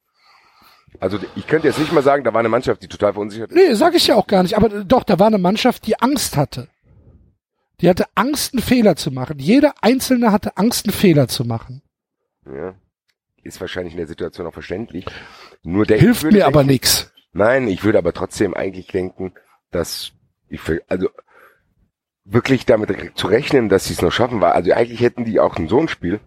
Also 1.01 1.19
ich 1.35 1.49
könnte 1.49 1.67
jetzt 1.67 1.81
nicht 1.81 1.93
mal 1.93 2.05
sagen, 2.05 2.23
da 2.23 2.33
war 2.33 2.39
eine 2.39 2.49
Mannschaft, 2.49 2.81
die 2.81 2.87
total 2.87 3.15
verunsichert 3.15 3.51
ist. 3.51 3.57
Nee, 3.57 3.75
sag 3.75 3.97
ich 3.97 4.07
ja 4.07 4.15
auch 4.15 4.29
gar 4.29 4.45
nicht. 4.45 4.57
Aber 4.57 4.69
doch, 4.69 5.03
da 5.03 5.19
war 5.19 5.27
eine 5.27 5.39
Mannschaft, 5.39 5.85
die 5.85 5.99
Angst 5.99 6.37
hatte. 6.37 6.69
Die 7.81 7.89
hatte 7.89 8.05
Angst, 8.15 8.55
einen 8.55 8.63
Fehler 8.63 8.95
zu 8.95 9.11
machen. 9.11 9.41
Jeder 9.41 9.75
Einzelne 9.81 10.31
hatte 10.31 10.57
Angst, 10.57 10.87
einen 10.87 10.95
Fehler 10.95 11.27
zu 11.27 11.45
machen. 11.45 11.83
Ja. 12.47 12.77
Ist 13.43 13.61
wahrscheinlich 13.61 13.95
in 13.95 13.99
der 13.99 14.07
Situation 14.07 14.47
auch 14.47 14.53
verständlich. 14.53 15.07
Nur 15.65 15.87
der 15.87 15.99
Hilft 15.99 16.23
mir 16.23 16.31
denken, 16.31 16.47
aber 16.47 16.63
nix. 16.63 17.13
Nein, 17.33 17.67
ich 17.67 17.83
würde 17.83 17.99
aber 17.99 18.13
trotzdem 18.13 18.55
eigentlich 18.55 18.87
denken, 18.87 19.33
dass 19.73 20.13
ich, 20.49 20.61
also 20.87 21.09
wirklich 22.25 22.67
damit 22.67 23.13
zu 23.15 23.27
rechnen, 23.27 23.69
dass 23.69 23.87
sie 23.87 23.95
es 23.95 24.03
noch 24.03 24.13
schaffen 24.13 24.41
war. 24.41 24.55
Also 24.55 24.73
eigentlich 24.73 25.01
hätten 25.01 25.25
die 25.25 25.41
auch 25.41 25.57
ein 25.57 25.69
so 25.69 25.81
ein 25.81 25.89
Spiel. 25.89 26.21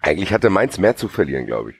Eigentlich 0.00 0.32
hatte 0.32 0.50
Mainz 0.50 0.78
mehr 0.78 0.96
zu 0.96 1.08
verlieren, 1.08 1.46
glaube 1.46 1.70
ich. 1.72 1.76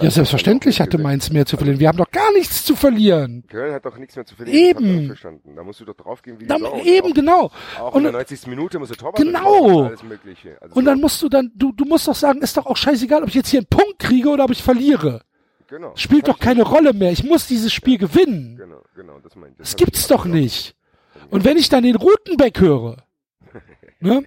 Ja, 0.00 0.10
selbstverständlich 0.10 0.80
hatte 0.80 0.98
Mainz 0.98 1.30
mehr 1.30 1.46
zu 1.46 1.56
verlieren. 1.56 1.78
Wir 1.78 1.86
haben 1.86 1.98
doch 1.98 2.10
gar 2.10 2.32
nichts 2.32 2.64
zu 2.64 2.74
verlieren. 2.74 3.44
Köln 3.48 3.72
hat 3.72 3.84
doch 3.84 3.96
nichts 3.96 4.16
mehr 4.16 4.26
zu 4.26 4.34
verlieren. 4.34 4.58
Eben. 4.58 5.06
Verstanden. 5.06 5.54
Da 5.54 5.62
musst 5.62 5.80
du 5.80 5.84
doch 5.84 5.94
draufgehen, 5.94 6.40
wie 6.40 6.46
dann, 6.46 6.62
Sau. 6.62 6.82
Eben, 6.82 7.10
auch, 7.10 7.14
genau. 7.14 7.50
Auch 7.78 7.94
und 7.94 8.00
in 8.00 8.04
der 8.04 8.12
90. 8.12 8.48
Minute 8.48 8.80
musst 8.80 8.90
du 8.90 8.96
Torwart 8.96 9.16
Genau. 9.16 9.84
Alles 9.84 10.02
Mögliche. 10.02 10.60
Also 10.60 10.74
und 10.74 10.84
dann 10.84 11.00
musst 11.00 11.22
du 11.22 11.28
dann, 11.28 11.52
du, 11.54 11.72
du 11.72 11.84
musst 11.84 12.08
doch 12.08 12.16
sagen, 12.16 12.42
ist 12.42 12.56
doch 12.56 12.66
auch 12.66 12.76
scheißegal, 12.76 13.22
ob 13.22 13.28
ich 13.28 13.34
jetzt 13.34 13.50
hier 13.50 13.60
einen 13.60 13.68
Punkt 13.68 14.00
kriege 14.00 14.30
oder 14.30 14.44
ob 14.44 14.50
ich 14.50 14.64
verliere. 14.64 15.22
Genau. 15.68 15.92
Spielt 15.94 16.26
doch 16.26 16.40
keine 16.40 16.62
Rolle 16.62 16.92
mehr. 16.92 17.12
Ich 17.12 17.22
muss 17.22 17.46
dieses 17.46 17.72
Spiel 17.72 18.00
ja. 18.00 18.08
gewinnen. 18.08 18.56
Genau, 18.56 18.82
genau, 18.96 19.20
das 19.20 19.36
meine 19.36 19.52
ich. 19.52 19.58
Das, 19.58 19.70
das 19.70 19.76
gibt's 19.76 20.08
doch 20.08 20.24
nicht. 20.24 20.74
Und 21.30 21.44
wenn 21.44 21.56
ich 21.56 21.68
dann 21.68 21.84
den 21.84 21.96
Rutenbeck 21.96 22.60
höre, 22.60 23.04
ne? 24.00 24.24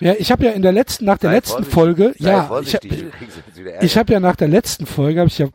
Ja, 0.00 0.14
ich 0.18 0.32
habe 0.32 0.46
ja 0.46 0.52
in 0.52 0.62
der 0.62 0.72
letzten, 0.72 1.04
nach 1.04 1.18
der 1.18 1.30
sei 1.30 1.36
letzten 1.36 1.64
Folge, 1.64 2.14
ja, 2.18 2.60
ich, 2.60 2.78
ich 3.82 3.98
habe 3.98 4.12
ja 4.12 4.20
nach 4.20 4.36
der 4.36 4.48
letzten 4.48 4.86
Folge, 4.86 5.20
habe 5.20 5.28
ich 5.28 5.38
ja 5.38 5.46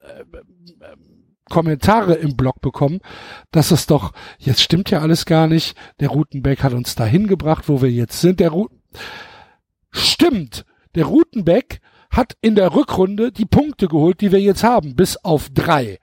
äh, 0.00 0.24
Kommentare 1.48 2.14
im 2.14 2.36
Blog 2.36 2.60
bekommen, 2.60 2.98
dass 3.52 3.70
es 3.70 3.86
doch, 3.86 4.12
jetzt 4.38 4.62
stimmt 4.62 4.90
ja 4.90 5.00
alles 5.00 5.26
gar 5.26 5.46
nicht, 5.46 5.76
der 6.00 6.08
Rutenbeck 6.08 6.64
hat 6.64 6.72
uns 6.72 6.96
dahin 6.96 7.28
gebracht, 7.28 7.68
wo 7.68 7.82
wir 7.82 7.90
jetzt 7.90 8.20
sind. 8.20 8.40
Der 8.40 8.50
Ruten, 8.50 8.82
stimmt, 9.92 10.64
der 10.96 11.04
Rutenbeck 11.04 11.80
hat 12.10 12.36
in 12.40 12.56
der 12.56 12.74
Rückrunde 12.74 13.30
die 13.30 13.46
Punkte 13.46 13.86
geholt, 13.86 14.20
die 14.20 14.32
wir 14.32 14.40
jetzt 14.40 14.64
haben, 14.64 14.96
bis 14.96 15.16
auf 15.18 15.50
drei. 15.50 16.00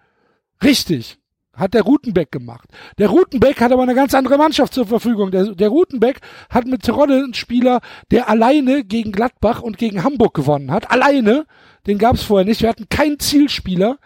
Richtig 0.63 1.20
hat 1.53 1.73
der 1.73 1.83
Rutenbeck 1.83 2.31
gemacht. 2.31 2.69
Der 2.97 3.09
Rutenbeck 3.09 3.59
hat 3.61 3.71
aber 3.71 3.83
eine 3.83 3.95
ganz 3.95 4.13
andere 4.13 4.37
Mannschaft 4.37 4.73
zur 4.73 4.87
Verfügung. 4.87 5.31
Der, 5.31 5.53
der 5.53 5.69
Rutenbeck 5.69 6.21
hat 6.49 6.65
mit 6.65 6.83
Terodde 6.83 7.15
einen 7.15 7.33
Spieler, 7.33 7.81
der 8.09 8.29
alleine 8.29 8.83
gegen 8.83 9.11
Gladbach 9.11 9.61
und 9.61 9.77
gegen 9.77 10.03
Hamburg 10.03 10.33
gewonnen 10.33 10.71
hat. 10.71 10.91
Alleine. 10.91 11.45
Den 11.87 11.97
gab 11.97 12.15
es 12.15 12.23
vorher 12.23 12.45
nicht. 12.45 12.61
Wir 12.61 12.69
hatten 12.69 12.89
keinen 12.89 13.19
Zielspieler. 13.19 13.97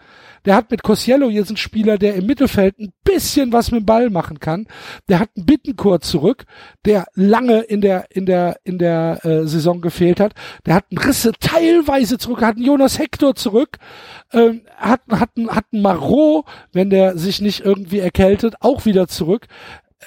Der 0.46 0.56
hat 0.56 0.70
mit 0.70 0.82
Kosciello 0.82 1.28
jetzt 1.28 1.48
einen 1.48 1.56
Spieler, 1.56 1.98
der 1.98 2.14
im 2.14 2.26
Mittelfeld 2.26 2.78
ein 2.78 2.92
bisschen 3.04 3.52
was 3.52 3.70
mit 3.70 3.82
dem 3.82 3.86
Ball 3.86 4.10
machen 4.10 4.40
kann. 4.40 4.66
Der 5.08 5.18
hat 5.18 5.30
einen 5.36 5.44
Bittencourt 5.44 6.04
zurück, 6.04 6.44
der 6.84 7.06
lange 7.14 7.60
in 7.60 7.80
der 7.80 8.06
in 8.10 8.24
der 8.24 8.56
in 8.64 8.78
der 8.78 9.24
äh, 9.24 9.46
Saison 9.46 9.80
gefehlt 9.80 10.20
hat. 10.20 10.34
Der 10.64 10.74
hat 10.74 10.86
einen 10.90 10.98
Risse 10.98 11.32
teilweise 11.38 12.16
zurück, 12.16 12.40
hat 12.40 12.56
einen 12.56 12.64
Jonas 12.64 12.98
Hector 12.98 13.34
zurück, 13.34 13.78
ähm, 14.32 14.62
hat 14.76 15.02
hat 15.10 15.30
einen, 15.36 15.50
hat 15.50 15.66
einen 15.72 15.82
Marot, 15.82 16.46
wenn 16.72 16.90
der 16.90 17.18
sich 17.18 17.40
nicht 17.40 17.60
irgendwie 17.64 17.98
erkältet, 17.98 18.54
auch 18.60 18.86
wieder 18.86 19.08
zurück. 19.08 19.46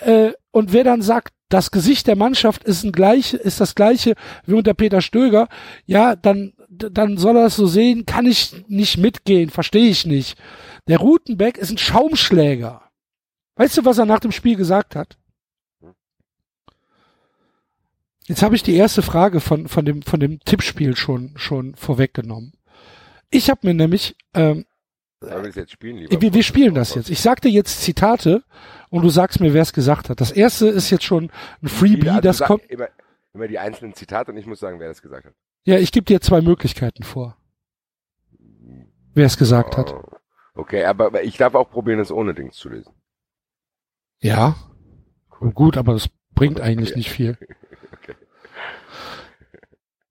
Äh, 0.01 0.31
und 0.51 0.73
wer 0.73 0.83
dann 0.83 1.01
sagt, 1.01 1.33
das 1.49 1.71
Gesicht 1.71 2.07
der 2.07 2.15
Mannschaft 2.15 2.63
ist 2.63 2.83
ein 2.83 2.91
gleich, 2.91 3.33
ist 3.33 3.59
das 3.59 3.75
gleiche 3.75 4.13
wie 4.45 4.53
unter 4.53 4.75
Peter 4.75 5.01
Stöger, 5.01 5.47
ja, 5.85 6.15
dann, 6.15 6.53
dann 6.69 7.17
soll 7.17 7.35
er 7.35 7.45
es 7.45 7.55
so 7.55 7.65
sehen, 7.65 8.05
kann 8.05 8.25
ich 8.25 8.65
nicht 8.67 8.97
mitgehen, 8.97 9.49
verstehe 9.49 9.89
ich 9.89 10.05
nicht. 10.05 10.37
Der 10.87 10.99
Rutenbeck 10.99 11.57
ist 11.57 11.71
ein 11.71 11.77
Schaumschläger. 11.77 12.83
Weißt 13.55 13.77
du, 13.77 13.85
was 13.85 13.97
er 13.97 14.05
nach 14.05 14.19
dem 14.19 14.31
Spiel 14.31 14.55
gesagt 14.55 14.95
hat? 14.95 15.17
Jetzt 18.27 18.43
habe 18.43 18.55
ich 18.55 18.61
die 18.61 18.75
erste 18.75 19.01
Frage 19.01 19.39
von, 19.39 19.67
von 19.67 19.85
dem, 19.85 20.03
von 20.03 20.19
dem 20.19 20.39
Tippspiel 20.41 20.95
schon, 20.95 21.33
schon 21.35 21.73
vorweggenommen. 21.75 22.53
Ich 23.31 23.49
habe 23.49 23.67
mir 23.67 23.73
nämlich, 23.73 24.15
ähm, 24.35 24.65
das 25.19 25.71
spielen, 25.71 25.97
lieber? 25.97 26.21
wir, 26.21 26.33
wir 26.35 26.43
spielen 26.43 26.75
das 26.75 26.93
jetzt. 26.93 27.09
Ich 27.09 27.21
sagte 27.21 27.49
jetzt 27.49 27.81
Zitate 27.81 28.43
und 28.89 29.01
du 29.01 29.09
sagst 29.09 29.39
mir, 29.39 29.55
wer 29.55 29.63
es 29.63 29.73
gesagt 29.73 30.09
hat. 30.09 30.21
Das 30.21 30.31
erste 30.31 30.67
ist 30.67 30.91
jetzt 30.91 31.03
schon 31.03 31.31
ein 31.63 31.67
Freebie, 31.67 32.09
Also 32.09 32.21
das 32.21 32.37
sag 32.37 32.47
kommt. 32.47 32.65
Immer, 32.69 32.89
immer 33.33 33.47
die 33.47 33.57
einzelnen 33.57 33.95
Zitate 33.95 34.31
und 34.31 34.37
ich 34.37 34.45
muss 34.45 34.59
sagen, 34.59 34.79
wer 34.79 34.89
das 34.89 35.01
gesagt 35.01 35.25
hat. 35.25 35.33
Ja, 35.69 35.77
ich 35.77 35.91
gebe 35.91 36.05
dir 36.05 36.19
zwei 36.19 36.41
Möglichkeiten 36.41 37.03
vor. 37.03 37.37
Wer 39.13 39.27
es 39.27 39.37
gesagt 39.37 39.77
hat. 39.77 39.93
Oh. 39.93 40.01
Okay, 40.55 40.83
aber, 40.83 41.21
ich 41.23 41.37
darf 41.37 41.53
auch 41.53 41.69
probieren, 41.69 41.99
es 41.99 42.11
ohne 42.11 42.33
Dings 42.33 42.55
zu 42.55 42.69
lesen. 42.69 42.91
Ja. 44.19 44.55
Cool. 45.39 45.51
Gut, 45.51 45.77
aber 45.77 45.93
das 45.93 46.09
bringt 46.33 46.59
eigentlich 46.59 46.95
nicht 46.95 47.11
viel. 47.11 47.37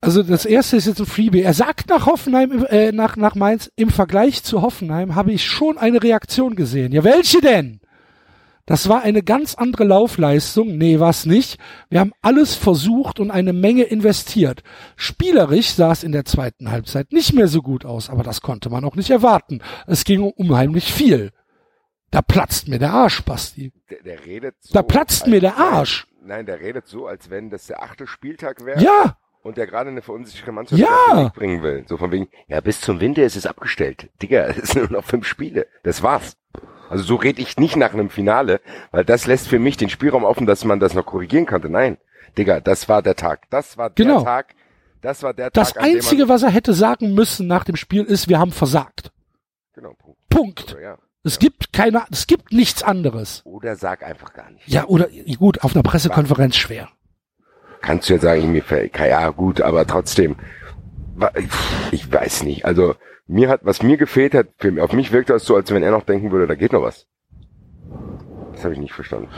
Also 0.01 0.23
das 0.23 0.47
erste 0.47 0.77
ist 0.77 0.87
jetzt 0.87 1.01
ein 1.01 1.07
Freebie. 1.07 1.43
Er 1.43 1.55
sagt 1.55 1.89
nach 1.89 2.07
Hoffenheim, 2.07 2.65
äh, 2.71 2.93
nach, 2.93 3.17
nach 3.17 3.35
Mainz, 3.35 3.69
im 3.75 3.91
Vergleich 3.91 4.45
zu 4.45 4.63
Hoffenheim 4.63 5.17
habe 5.17 5.33
ich 5.33 5.45
schon 5.45 5.77
eine 5.77 6.01
Reaktion 6.01 6.55
gesehen. 6.55 6.93
Ja, 6.93 7.03
welche 7.03 7.41
denn? 7.41 7.81
Das 8.69 8.87
war 8.91 9.01
eine 9.01 9.23
ganz 9.23 9.55
andere 9.55 9.85
Laufleistung. 9.85 10.77
Nee, 10.77 11.01
war's 11.01 11.25
nicht. 11.25 11.59
Wir 11.89 12.01
haben 12.01 12.13
alles 12.21 12.55
versucht 12.55 13.19
und 13.19 13.31
eine 13.31 13.55
Menge 13.55 13.85
investiert. 13.85 14.63
Spielerisch 14.95 15.71
sah 15.71 15.91
es 15.91 16.05
in 16.05 16.13
der 16.13 16.27
zweiten 16.27 16.71
Halbzeit 16.71 17.11
nicht 17.11 17.33
mehr 17.33 17.49
so 17.49 17.63
gut 17.63 17.87
aus, 17.87 18.11
aber 18.11 18.23
das 18.23 18.43
konnte 18.43 18.69
man 18.69 18.85
auch 18.85 18.95
nicht 18.95 19.09
erwarten. 19.09 19.63
Es 19.87 20.05
ging 20.05 20.21
um 20.23 20.33
unheimlich 20.33 20.93
viel. 20.93 21.31
Da 22.11 22.21
platzt 22.21 22.69
mir 22.69 22.79
der 22.79 22.93
Arsch, 22.93 23.23
Basti. 23.23 23.73
Der, 23.89 24.03
der 24.03 24.27
redet 24.27 24.57
so. 24.61 24.75
Da 24.75 24.83
platzt 24.83 25.27
mir 25.27 25.41
der 25.41 25.57
Arsch. 25.57 26.07
Nein, 26.23 26.45
der 26.45 26.61
redet 26.61 26.87
so, 26.87 27.07
als 27.07 27.31
wenn 27.31 27.49
das 27.49 27.69
der 27.69 27.83
achte 27.83 28.07
Spieltag 28.07 28.67
wäre. 28.67 28.83
Ja, 28.83 29.17
Und 29.43 29.57
der 29.57 29.67
gerade 29.67 29.89
eine 29.89 30.03
verunsicherte 30.03 30.53
Mannschaft 30.53 30.79
Ja. 30.79 31.33
bringen 31.35 31.63
will. 31.63 31.85
So 31.89 31.97
von 31.97 32.13
wegen, 32.13 32.29
ja, 32.49 32.61
bis 32.61 32.83
zum 32.83 33.01
Winter 33.01 33.23
ist 33.23 33.37
es 33.37 33.47
abgestellt. 33.47 34.11
Digga, 34.21 34.45
es 34.63 34.73
sind 34.73 34.91
nur 34.91 35.01
noch 35.01 35.05
fünf 35.07 35.27
Spiele. 35.27 35.67
Das 35.85 36.03
war's. 36.03 36.37
Also 36.91 37.05
so 37.05 37.17
rede 37.17 37.41
ich 37.43 37.57
nicht 37.59 37.77
nach 37.77 37.93
einem 37.93 38.11
Finale, 38.11 38.61
weil 38.91 39.05
das 39.05 39.27
lässt 39.27 39.49
für 39.49 39.59
mich 39.59 39.77
den 39.77 39.89
Spielraum 39.91 40.25
offen, 40.25 40.47
dass 40.47 40.65
man 40.65 40.81
das 40.81 40.95
noch 40.95 41.07
korrigieren 41.07 41.47
könnte. 41.47 41.69
Nein, 41.69 41.99
Digga, 42.37 42.61
das 42.61 42.89
war 42.89 43.03
der 43.03 43.15
Tag. 43.17 43.43
Das 43.51 43.77
war 43.77 43.91
Genau. 43.91 44.19
der 44.19 44.25
Tag. 44.25 44.55
Das 45.01 45.23
war 45.23 45.33
der 45.35 45.51
das 45.51 45.73
Tag, 45.75 45.83
dem 45.85 45.95
Einzige, 45.97 46.29
was 46.29 46.43
er 46.43 46.51
hätte 46.51 46.73
sagen 46.75 47.15
müssen 47.15 47.47
nach 47.47 47.65
dem 47.65 47.77
Spiel 47.77 48.03
ist, 48.05 48.29
wir 48.29 48.39
haben 48.39 48.51
versagt. 48.53 49.13
Genau, 49.75 49.95
Punkt. 49.95 50.19
Punkt. 50.29 50.73
Oder, 50.75 50.83
ja. 50.83 50.99
Es 51.25 51.39
gibt 51.39 51.73
keine, 51.73 52.05
es 52.11 52.27
gibt 52.27 52.53
nichts 52.53 52.83
anderes. 52.83 53.43
Oder 53.45 53.77
sag 53.77 54.03
einfach 54.03 54.33
gar 54.33 54.51
nicht. 54.51 54.67
Ja, 54.67 54.87
oder, 54.87 55.09
gut, 55.39 55.63
auf 55.63 55.75
einer 55.75 55.83
Pressekonferenz 55.83 56.57
schwer. 56.57 56.89
kannst 57.81 58.09
du 58.09 58.15
jetzt 58.15 58.23
sagen, 58.23 58.51
mir 58.51 58.63
fällt, 58.63 58.97
ja 58.99 59.29
gut, 59.31 59.61
aber 59.61 59.87
trotzdem, 59.87 60.37
ich 61.91 62.11
weiß 62.13 62.43
nicht. 62.45 62.65
Also 62.65 62.95
mir 63.29 63.49
hat, 63.49 63.61
was 63.63 63.83
mir 63.83 63.97
gefehlt 63.97 64.35
hat, 64.35 64.49
für, 64.59 64.83
auf 64.83 64.93
mich 64.93 65.13
wirkt 65.13 65.31
das 65.31 65.45
so, 65.45 65.55
als 65.55 65.71
wenn 65.71 65.83
er 65.83 65.91
noch 65.93 66.03
denken 66.05 66.33
würde, 66.33 66.47
da 66.47 66.55
geht 66.55 66.73
noch 66.73 66.83
was. 66.83 67.07
Das 68.53 68.65
habe 68.65 68.75
ich 68.75 68.81
nicht 68.81 68.93
verstanden. 68.95 69.29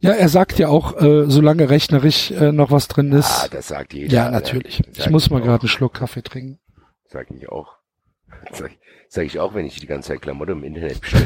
Ja, 0.00 0.10
er 0.12 0.28
sagt 0.28 0.58
ja 0.58 0.68
auch, 0.68 1.00
äh, 1.00 1.24
solange 1.30 1.70
rechnerisch 1.70 2.30
äh, 2.32 2.52
noch 2.52 2.70
was 2.70 2.86
drin 2.88 3.12
Ah, 3.14 3.18
ist. 3.18 3.48
das 3.54 3.68
sagt 3.68 3.94
jeder. 3.94 4.12
ja, 4.12 4.30
natürlich. 4.30 4.82
Das 4.88 4.98
Ich 5.06 5.10
muss 5.10 5.30
mal 5.30 5.40
gerade 5.40 5.62
einen 5.62 5.68
Schluck 5.70 5.94
Kaffee 5.94 6.22
trinken. 6.22 6.58
Sag 7.06 7.30
ich 7.30 7.48
auch. 7.48 7.76
Sag, 8.52 8.72
sag 9.08 9.24
ich 9.24 9.38
auch, 9.40 9.54
wenn 9.54 9.64
ich 9.64 9.80
die 9.80 9.86
ganze 9.86 10.08
Zeit 10.08 10.20
Klamotte 10.20 10.52
im 10.52 10.62
Internet 10.64 11.00
bestelle. 11.00 11.24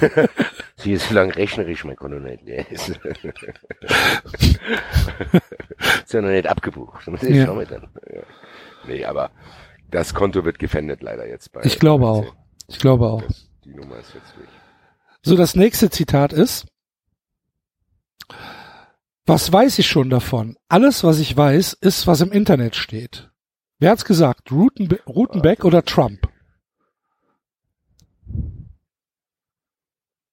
Sie 0.76 0.92
ist 0.92 1.10
lang 1.10 1.30
rechnerisch, 1.30 1.84
mein 1.84 1.96
Konto 1.96 2.18
nicht 2.18 2.42
leer 2.44 2.64
ist. 2.70 2.88
ist 6.04 6.12
ja 6.12 6.20
noch 6.22 6.30
nicht 6.30 6.46
abgebucht. 6.48 7.06
Muss 7.08 7.22
ich 7.22 7.36
Ja. 7.36 7.46
schon 7.46 7.58
mit 7.58 7.70
dann. 7.70 7.88
Ja. 8.12 8.22
Nee, 8.86 9.04
aber 9.04 9.30
das 9.92 10.14
Konto 10.14 10.44
wird 10.44 10.58
gefändet 10.58 11.02
leider 11.02 11.28
jetzt 11.28 11.52
bei. 11.52 11.62
Ich 11.64 11.78
glaube 11.78 12.06
auch. 12.06 12.34
Ich 12.66 12.78
glaube 12.78 13.06
auch. 13.06 13.22
Das, 13.22 13.48
die 13.64 13.74
Nummer 13.74 13.98
ist 13.98 14.14
jetzt 14.14 14.34
durch. 14.36 14.48
So, 15.22 15.36
das 15.36 15.54
nächste 15.54 15.90
Zitat 15.90 16.32
ist, 16.32 16.66
was 19.24 19.52
weiß 19.52 19.78
ich 19.78 19.86
schon 19.86 20.10
davon? 20.10 20.56
Alles, 20.68 21.04
was 21.04 21.20
ich 21.20 21.36
weiß, 21.36 21.74
ist, 21.74 22.06
was 22.06 22.20
im 22.22 22.32
Internet 22.32 22.74
steht. 22.74 23.30
Wer 23.78 23.90
hat's 23.90 24.04
gesagt? 24.04 24.50
Rutenbe 24.50 25.00
Rutenbeck 25.06 25.64
oder 25.64 25.84
Trump? 25.84 26.28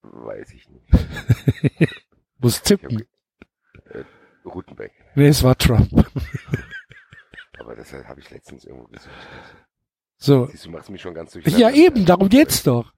Weiß 0.01 0.51
ich 0.53 0.67
nicht. 0.69 0.87
Muss 2.39 2.61
tippen. 2.61 3.03
Rutenbeck. 4.45 4.93
Nee, 5.15 5.27
es 5.27 5.43
war 5.43 5.57
Trump. 5.57 5.91
Das 7.91 8.05
habe 8.07 8.19
ich 8.19 8.29
letztens 8.29 8.65
irgendwo 8.65 8.87
gesucht. 8.87 9.09
So. 10.17 10.47
Siehst 10.47 10.65
du, 10.65 10.71
machst 10.71 10.89
mich 10.89 11.01
schon 11.01 11.13
ganz 11.13 11.31
durch. 11.31 11.45
Ja, 11.47 11.69
eben, 11.71 12.05
darum 12.05 12.29
geht's 12.29 12.63
doch. 12.63 12.93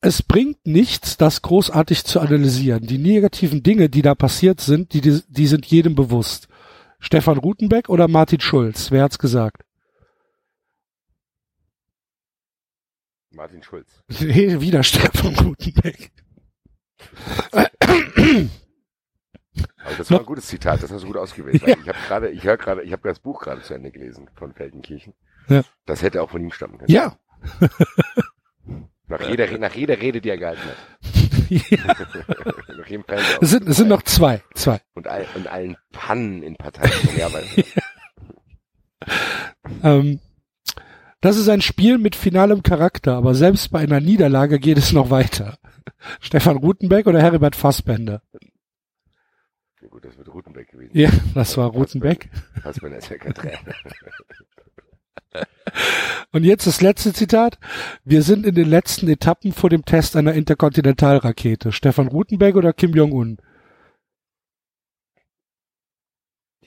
Es 0.00 0.22
bringt 0.22 0.66
nichts, 0.66 1.16
das 1.16 1.42
großartig 1.42 2.04
zu 2.04 2.20
analysieren. 2.20 2.86
Die 2.86 2.98
negativen 2.98 3.62
Dinge, 3.62 3.90
die 3.90 4.02
da 4.02 4.14
passiert 4.14 4.60
sind, 4.60 4.94
die, 4.94 5.00
die, 5.00 5.20
die 5.28 5.46
sind 5.46 5.66
jedem 5.66 5.94
bewusst. 5.94 6.48
Stefan 7.00 7.38
Rutenbeck 7.38 7.88
oder 7.88 8.08
Martin 8.08 8.40
Schulz? 8.40 8.90
Wer 8.90 9.02
hat's 9.02 9.18
gesagt? 9.18 9.62
Martin 13.30 13.62
Schulz. 13.62 14.02
Nee, 14.20 14.60
wieder 14.60 14.82
Stefan 14.82 15.34
Rutenbeck. 15.34 16.12
Aber 19.84 19.94
das 19.96 20.10
war 20.10 20.20
ein 20.20 20.26
gutes 20.26 20.46
Zitat, 20.46 20.82
das 20.82 20.90
hast 20.90 21.02
du 21.02 21.06
gut 21.06 21.16
ausgewählt. 21.16 21.62
Weil 21.62 21.70
ich 21.80 21.88
habe 21.88 21.98
gerade, 22.06 22.30
ich 22.30 22.44
höre 22.44 22.56
gerade, 22.56 22.82
ich 22.82 22.92
habe 22.92 23.08
das 23.08 23.18
Buch 23.20 23.40
gerade 23.40 23.62
zu 23.62 23.74
Ende 23.74 23.90
gelesen 23.90 24.28
von 24.34 24.52
Feldenkirchen. 24.54 25.14
Ja. 25.48 25.62
Das 25.86 26.02
hätte 26.02 26.22
auch 26.22 26.30
von 26.30 26.42
ihm 26.42 26.52
stammen 26.52 26.78
können. 26.78 26.90
Ja. 26.90 27.16
Nach 29.08 29.28
jeder, 29.28 29.58
nach 29.58 29.74
jeder 29.74 30.00
Rede, 30.00 30.20
die 30.20 30.28
er 30.30 30.38
gehalten 30.38 30.62
hat. 30.62 30.76
nach 32.78 32.86
jedem 32.86 33.04
Fernseh- 33.04 33.38
Es 33.40 33.50
sind, 33.50 33.68
es 33.68 33.76
sind 33.76 33.88
noch 33.88 34.02
zwei. 34.02 34.42
Zwei. 34.54 34.80
und, 34.94 35.08
all, 35.08 35.26
und 35.34 35.48
allen 35.48 35.76
Pannen 35.92 36.42
in 36.42 36.54
Parteien. 36.56 36.92
Ja, 37.16 37.32
weil, 37.32 37.44
Ähm, 39.82 40.20
das 41.20 41.36
ist 41.36 41.48
ein 41.48 41.60
Spiel 41.62 41.98
mit 41.98 42.16
finalem 42.16 42.62
Charakter, 42.62 43.14
aber 43.14 43.34
selbst 43.34 43.70
bei 43.70 43.80
einer 43.80 44.00
Niederlage 44.00 44.58
geht 44.58 44.78
es 44.78 44.92
noch 44.92 45.10
weiter. 45.10 45.58
Stefan 46.20 46.56
Rutenbeck 46.56 47.06
oder 47.06 47.20
Heribert 47.20 47.56
Fassbender? 47.56 48.22
Ja, 49.82 49.88
gut, 49.88 50.04
das 50.04 50.16
wird 50.18 50.28
Rutenbeck 50.32 50.68
gewesen. 50.70 50.96
Ja, 50.96 51.10
das 51.34 51.56
war 51.56 51.68
Rutenbeck. 51.70 52.28
Fassbender 52.62 52.98
ist 52.98 53.08
ja 53.08 53.18
kein 53.18 53.34
Trainer. 53.34 53.58
Und 56.32 56.44
jetzt 56.44 56.66
das 56.66 56.80
letzte 56.80 57.12
Zitat. 57.12 57.58
Wir 58.04 58.22
sind 58.22 58.44
in 58.46 58.54
den 58.54 58.68
letzten 58.68 59.08
Etappen 59.08 59.52
vor 59.52 59.70
dem 59.70 59.84
Test 59.84 60.16
einer 60.16 60.34
Interkontinentalrakete. 60.34 61.72
Stefan 61.72 62.08
Rutenbeck 62.08 62.56
oder 62.56 62.72
Kim 62.72 62.94
Jong-un? 62.94 63.38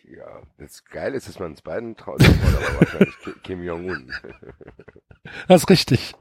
Ja, 0.03 0.41
das 0.57 0.83
Geile 0.85 1.17
ist, 1.17 1.27
dass 1.27 1.39
man 1.39 1.53
es 1.53 1.61
beiden 1.61 1.95
traut, 1.95 2.21
aber 2.23 2.79
wahrscheinlich 2.79 3.17
Ki- 3.19 3.33
Kim 3.43 3.63
Jong-un. 3.63 4.11
Das 5.47 5.61
ist 5.63 5.69
richtig. 5.69 6.13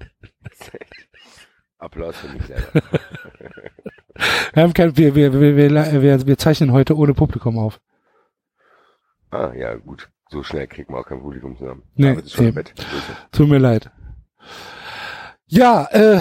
Applaus 1.79 2.17
für 2.17 2.29
mich 2.29 2.43
selber. 2.45 2.73
Wir, 4.55 4.63
haben 4.63 4.75
kein, 4.75 4.97
wir, 4.97 5.15
wir, 5.15 5.33
wir, 5.33 5.57
wir, 5.57 6.27
wir, 6.27 6.39
zeichnen 6.39 6.73
heute 6.73 6.97
ohne 6.97 7.15
Publikum 7.15 7.59
auf. 7.59 7.81
Ah, 9.31 9.53
ja, 9.55 9.75
gut. 9.77 10.11
So 10.31 10.43
schnell 10.43 10.67
kriegt 10.67 10.91
man 10.91 11.01
auch 11.01 11.07
kein 11.07 11.21
Publikum 11.21 11.57
zusammen. 11.57 11.83
Nee. 11.95 12.17
Tut 13.33 13.49
mir 13.49 13.59
leid. 13.59 13.91
Ja, 15.47 15.85
äh, 15.93 16.21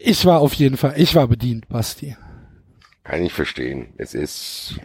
ich 0.00 0.24
war 0.24 0.40
auf 0.40 0.54
jeden 0.54 0.76
Fall, 0.76 0.94
ich 0.96 1.14
war 1.14 1.28
bedient, 1.28 1.68
Basti. 1.68 2.16
Kann 3.04 3.22
ich 3.22 3.32
verstehen. 3.32 3.92
Es 3.98 4.14
ist, 4.14 4.78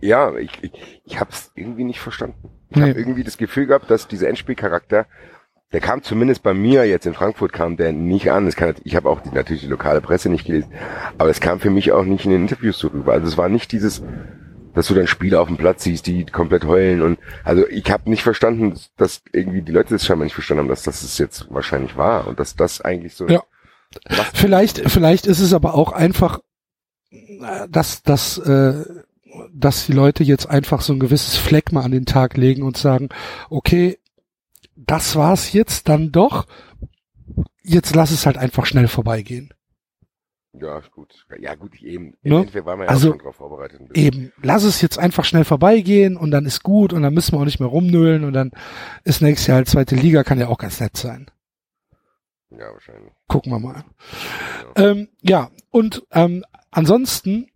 ja, 0.00 0.34
ich, 0.36 0.50
ich, 0.62 0.72
ich 1.04 1.20
habe 1.20 1.30
es 1.30 1.50
irgendwie 1.54 1.84
nicht 1.84 2.00
verstanden. 2.00 2.50
Ich 2.70 2.76
Nee. 2.76 2.90
habe 2.90 2.98
irgendwie 2.98 3.24
das 3.24 3.38
Gefühl 3.38 3.66
gehabt, 3.66 3.90
dass 3.90 4.08
dieser 4.08 4.28
Endspielcharakter 4.28 5.06
der 5.72 5.80
kam 5.80 6.02
zumindest 6.02 6.42
bei 6.42 6.54
mir 6.54 6.84
jetzt 6.86 7.06
in 7.06 7.14
Frankfurt 7.14 7.52
kam 7.52 7.76
der 7.76 7.92
nicht 7.92 8.30
an. 8.30 8.48
Kann, 8.50 8.74
ich 8.84 8.94
habe 8.94 9.08
auch 9.08 9.20
die, 9.20 9.30
natürlich 9.30 9.62
die 9.62 9.68
lokale 9.68 10.00
Presse 10.00 10.28
nicht 10.28 10.46
gelesen, 10.46 10.72
aber 11.18 11.30
es 11.30 11.40
kam 11.40 11.58
für 11.58 11.70
mich 11.70 11.92
auch 11.92 12.04
nicht 12.04 12.24
in 12.24 12.30
den 12.30 12.42
Interviews 12.42 12.78
so 12.78 12.88
rüber. 12.88 13.12
Also 13.12 13.26
es 13.26 13.36
war 13.36 13.48
nicht 13.48 13.72
dieses, 13.72 14.02
dass 14.74 14.86
du 14.86 14.94
dann 14.94 15.06
Spieler 15.06 15.40
auf 15.40 15.48
dem 15.48 15.56
Platz 15.56 15.82
siehst, 15.82 16.06
die 16.06 16.24
komplett 16.24 16.64
heulen 16.66 17.02
und 17.02 17.18
also 17.44 17.66
ich 17.68 17.90
habe 17.90 18.08
nicht 18.08 18.22
verstanden, 18.22 18.78
dass 18.96 19.22
irgendwie 19.32 19.62
die 19.62 19.72
Leute 19.72 19.94
das 19.94 20.04
scheinbar 20.04 20.24
nicht 20.24 20.34
verstanden 20.34 20.62
haben, 20.62 20.68
dass 20.68 20.82
das 20.82 21.02
es 21.02 21.18
jetzt 21.18 21.52
wahrscheinlich 21.52 21.96
war 21.96 22.28
und 22.28 22.38
dass 22.38 22.54
das 22.54 22.80
eigentlich 22.80 23.14
so. 23.14 23.26
Ja. 23.26 23.42
Vielleicht, 24.34 24.90
vielleicht 24.90 25.26
ist 25.26 25.40
es 25.40 25.52
aber 25.52 25.74
auch 25.74 25.92
einfach, 25.92 26.40
äh, 27.10 27.68
dass, 27.68 28.02
dass, 28.02 28.38
äh, 28.38 28.84
dass 29.52 29.86
die 29.86 29.92
Leute 29.92 30.22
jetzt 30.22 30.48
einfach 30.48 30.80
so 30.80 30.92
ein 30.92 31.00
gewisses 31.00 31.36
Fleck 31.36 31.72
mal 31.72 31.82
an 31.82 31.90
den 31.90 32.06
Tag 32.06 32.36
legen 32.36 32.62
und 32.62 32.76
sagen, 32.76 33.08
okay, 33.50 33.98
das 34.86 35.16
war's 35.16 35.52
jetzt 35.52 35.88
dann 35.88 36.12
doch. 36.12 36.46
Jetzt 37.62 37.94
lass 37.94 38.10
es 38.12 38.26
halt 38.26 38.38
einfach 38.38 38.66
schnell 38.66 38.88
vorbeigehen. 38.88 39.52
Ja, 40.60 40.80
gut. 40.90 41.26
Ja, 41.38 41.54
gut, 41.54 41.82
eben. 41.82 42.14
Ne? 42.22 42.40
Entweder 42.40 42.64
war 42.64 42.76
man 42.76 42.86
ja 42.86 42.90
Also, 42.90 43.10
schon 43.10 43.18
drauf 43.18 43.36
vorbereitet. 43.36 43.80
Eben, 43.94 44.32
lass 44.42 44.62
es 44.64 44.80
jetzt 44.80 44.98
einfach 44.98 45.24
schnell 45.24 45.44
vorbeigehen 45.44 46.16
und 46.16 46.30
dann 46.30 46.46
ist 46.46 46.62
gut 46.62 46.92
und 46.92 47.02
dann 47.02 47.12
müssen 47.12 47.32
wir 47.32 47.40
auch 47.40 47.44
nicht 47.44 47.60
mehr 47.60 47.68
rumnölen 47.68 48.24
und 48.24 48.32
dann 48.32 48.52
ist 49.04 49.20
nächstes 49.20 49.48
Jahr 49.48 49.56
halt 49.56 49.68
zweite 49.68 49.96
Liga, 49.96 50.24
kann 50.24 50.38
ja 50.38 50.48
auch 50.48 50.58
ganz 50.58 50.80
nett 50.80 50.96
sein. 50.96 51.26
Ja, 52.50 52.72
wahrscheinlich. 52.72 53.12
Gucken 53.28 53.52
wir 53.52 53.58
mal. 53.58 53.84
Ja. 54.76 54.90
Ähm, 54.90 55.08
ja, 55.20 55.50
und 55.70 56.04
ähm, 56.12 56.44
ansonsten 56.70 57.50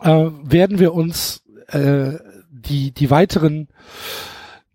äh, 0.00 0.08
werden 0.42 0.78
wir 0.78 0.92
uns 0.92 1.42
äh, 1.68 2.18
die 2.50 2.92
die 2.92 3.10
weiteren 3.10 3.68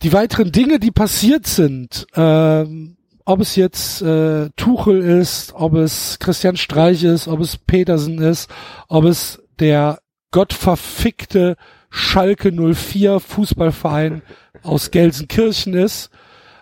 die 0.03 0.13
weiteren 0.13 0.51
Dinge, 0.51 0.79
die 0.79 0.91
passiert 0.91 1.47
sind, 1.47 2.07
ähm, 2.15 2.97
ob 3.25 3.41
es 3.41 3.55
jetzt 3.55 4.01
äh, 4.01 4.49
Tuchel 4.55 5.01
ist, 5.01 5.53
ob 5.53 5.73
es 5.73 6.17
Christian 6.19 6.55
Streich 6.55 7.03
ist, 7.03 7.27
ob 7.27 7.39
es 7.41 7.57
Petersen 7.57 8.19
ist, 8.19 8.49
ob 8.87 9.03
es 9.03 9.43
der 9.59 9.99
gottverfickte 10.31 11.57
Schalke 11.89 12.51
04 12.51 13.19
Fußballverein 13.19 14.21
aus 14.63 14.91
Gelsenkirchen 14.91 15.73
ist. 15.73 16.09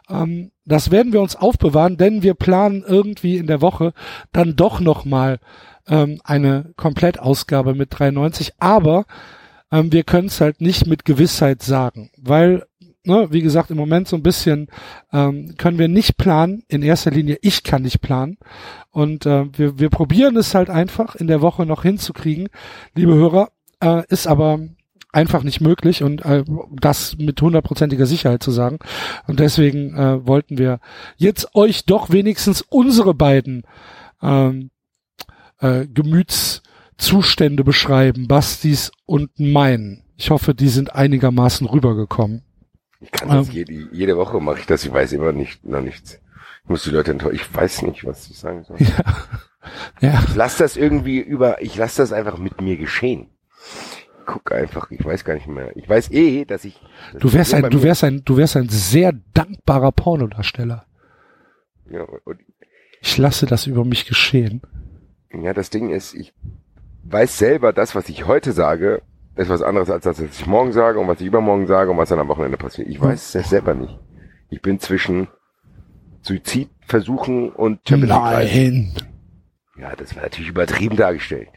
Ähm, 0.10 0.52
das 0.66 0.92
werden 0.92 1.14
wir 1.14 1.22
uns 1.22 1.36
aufbewahren, 1.36 1.98
denn 1.98 2.24
wir 2.24 2.34
planen 2.34 2.84
irgendwie 2.88 3.38
in 3.38 3.48
der 3.48 3.62
Woche 3.62 3.94
dann 4.32 4.56
doch 4.56 4.80
noch 4.80 5.06
mal 5.06 5.40
ähm, 5.88 6.20
eine 6.24 6.74
Komplettausgabe 6.76 7.76
mit 7.76 7.90
93. 7.92 8.54
Aber 8.60 9.06
ähm, 9.72 9.92
wir 9.92 10.04
können 10.04 10.28
es 10.28 10.42
halt 10.42 10.62
nicht 10.62 10.88
mit 10.88 11.06
Gewissheit 11.06 11.62
sagen, 11.62 12.10
weil, 12.18 12.66
ne, 13.06 13.28
wie 13.32 13.42
gesagt, 13.42 13.72
im 13.72 13.78
Moment 13.78 14.08
so 14.08 14.16
ein 14.16 14.24
bisschen 14.24 14.68
ähm, 15.14 15.56
können 15.58 15.80
wir 15.80 15.88
nicht 15.88 16.18
planen. 16.18 16.64
In 16.68 16.82
erster 16.82 17.12
Linie, 17.12 17.38
ich 17.42 17.64
kann 17.64 17.84
nicht 17.84 18.02
planen. 18.02 18.38
Und 18.92 19.26
äh, 19.26 19.46
wir, 19.58 19.80
wir 19.80 19.90
probieren 19.90 20.38
es 20.38 20.56
halt 20.56 20.70
einfach 20.70 21.16
in 21.16 21.28
der 21.28 21.42
Woche 21.42 21.66
noch 21.66 21.84
hinzukriegen, 21.84 22.50
liebe 22.94 23.14
Hörer, 23.14 23.50
äh, 23.82 24.04
ist 24.10 24.28
aber 24.28 24.60
einfach 25.12 25.44
nicht 25.44 25.62
möglich 25.62 26.04
und 26.04 26.26
äh, 26.26 26.44
das 26.74 27.18
mit 27.18 27.42
hundertprozentiger 27.42 28.06
Sicherheit 28.06 28.44
zu 28.44 28.52
sagen. 28.52 28.80
Und 29.28 29.40
deswegen 29.40 29.96
äh, 29.96 30.28
wollten 30.28 30.58
wir 30.58 30.80
jetzt 31.16 31.56
euch 31.56 31.86
doch 31.86 32.12
wenigstens 32.12 32.62
unsere 32.62 33.14
beiden 33.14 33.64
ähm, 34.22 34.72
äh, 35.60 35.88
Gemütszustände 35.88 37.64
beschreiben, 37.64 38.28
Bastis 38.28 38.92
und 39.06 39.40
meinen. 39.40 40.04
Ich 40.18 40.30
hoffe, 40.30 40.54
die 40.54 40.70
sind 40.70 40.96
einigermaßen 40.96 41.66
rübergekommen. 41.66 42.44
Ich 43.02 43.12
kann 43.12 43.30
das 43.30 43.48
Ähm. 43.50 43.54
jede, 43.54 43.74
jede 43.92 44.18
Woche 44.18 44.40
mache 44.40 44.60
ich 44.60 44.66
das. 44.66 44.84
Ich 44.86 44.92
weiß 44.94 45.12
immer 45.14 45.32
nicht, 45.32 45.64
noch 45.66 45.82
nichts. 45.82 46.20
Ich 46.64 46.70
muss 46.70 46.84
die 46.84 46.90
Leute 46.92 47.12
enttäuschen. 47.12 47.36
Ich 47.36 47.54
weiß 47.56 47.84
nicht, 47.84 48.06
was 48.06 48.28
ich 48.30 48.38
sagen 48.40 48.64
soll. 48.64 48.78
Ja, 50.00 50.24
Ich 50.28 50.36
lass 50.36 50.58
das 50.58 50.78
irgendwie 50.78 51.20
über, 51.20 51.62
ich 51.62 51.76
lass 51.76 51.96
das 51.96 52.12
einfach 52.14 52.38
mit 52.38 52.62
mir 52.62 52.78
geschehen. 52.78 53.30
Guck 54.28 54.52
einfach, 54.52 54.90
ich 54.92 55.04
weiß 55.04 55.24
gar 55.24 55.36
nicht 55.36 55.48
mehr. 55.48 55.76
Ich 55.76 55.88
weiß 55.88 56.12
eh, 56.12 56.46
dass 56.46 56.66
ich. 56.66 56.80
dass 57.14 57.22
du 57.22 57.34
wärst 57.34 57.54
ich 57.54 57.64
ein, 57.64 57.70
du 57.70 57.84
wärst 57.84 58.04
ein, 58.04 58.24
du 58.26 58.38
wärst 58.38 58.58
ein 58.58 58.70
sehr 58.70 59.14
dankbarer 59.34 59.92
Pornodarsteller. 59.92 60.86
Ja, 61.90 62.02
und, 62.24 62.40
Ich 63.02 63.18
lasse 63.18 63.46
das 63.46 63.68
über 63.68 63.86
mich 63.86 64.06
geschehen. 64.06 64.62
ja, 65.32 65.54
das 65.54 65.70
Ding 65.70 65.90
ist, 65.92 66.14
ich 66.16 66.34
weiß 67.04 67.38
selber, 67.38 67.72
das, 67.74 67.94
was 67.94 68.10
ich 68.10 68.26
heute 68.26 68.52
sage, 68.52 69.04
ist 69.36 69.50
was 69.50 69.62
anderes 69.62 69.90
als 69.90 70.04
das, 70.04 70.22
was 70.22 70.40
ich 70.40 70.46
morgen 70.48 70.72
sage 70.72 71.00
und 71.00 71.08
was 71.08 71.20
ich 71.20 71.28
übermorgen 71.28 71.68
sage 71.68 71.92
und 71.92 71.98
was 71.98 72.10
dann 72.10 72.20
am 72.20 72.28
Wochenende 72.28 72.58
passiert. 72.58 72.88
Ich 72.88 73.02
weiß 73.02 73.36
es 73.36 73.50
selber 73.50 73.74
nicht. 73.74 74.00
Ich 74.50 74.62
bin 74.62 74.80
zwischen 74.80 75.28
Suizidversuchen 76.22 77.52
und 77.52 77.82
Champions 77.88 78.14
League. 78.14 78.22
Nein. 78.22 78.92
Ja, 79.78 79.96
das 79.96 80.16
war 80.16 80.24
natürlich 80.24 80.50
übertrieben 80.50 80.96
dargestellt. 80.96 81.50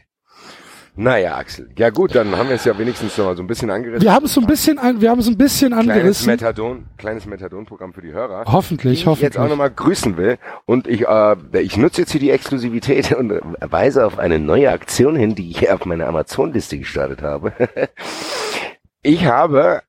Naja, 0.99 1.37
Axel. 1.37 1.69
Ja 1.77 1.91
gut, 1.91 2.13
dann 2.13 2.35
haben 2.35 2.49
wir 2.49 2.57
es 2.57 2.65
ja 2.65 2.77
wenigstens 2.77 3.17
noch 3.17 3.27
mal 3.27 3.37
so 3.37 3.41
ein 3.41 3.47
bisschen 3.47 3.71
angerissen. 3.71 4.01
Wir 4.01 4.11
haben 4.11 4.25
es 4.25 4.33
so 4.33 4.41
ein 4.41 4.47
bisschen, 4.47 4.77
an, 4.79 4.99
wir 4.99 5.09
haben 5.09 5.19
es 5.19 5.27
ein 5.27 5.37
bisschen 5.37 5.71
kleines 5.71 5.89
angerissen. 5.89 6.27
Methadon, 6.27 6.87
kleines 6.97 7.25
Methadon-Programm 7.25 7.93
für 7.93 8.01
die 8.01 8.11
Hörer. 8.11 8.43
Hoffentlich, 8.45 8.95
die 8.95 8.99
ich 8.99 9.05
hoffentlich. 9.05 9.23
jetzt 9.23 9.37
auch 9.37 9.47
nochmal 9.47 9.71
grüßen 9.71 10.17
will. 10.17 10.37
Und 10.65 10.87
ich, 10.87 11.07
äh, 11.07 11.35
ich 11.61 11.77
nutze 11.77 12.01
jetzt 12.01 12.11
hier 12.11 12.19
die 12.19 12.31
Exklusivität 12.31 13.13
und 13.17 13.31
weise 13.61 14.05
auf 14.05 14.19
eine 14.19 14.39
neue 14.39 14.71
Aktion 14.71 15.15
hin, 15.15 15.35
die 15.35 15.51
ich 15.51 15.71
auf 15.71 15.85
meiner 15.85 16.05
Amazon-Liste 16.05 16.77
gestartet 16.77 17.21
habe. 17.21 17.53
ich 19.01 19.23
habe, 19.23 19.83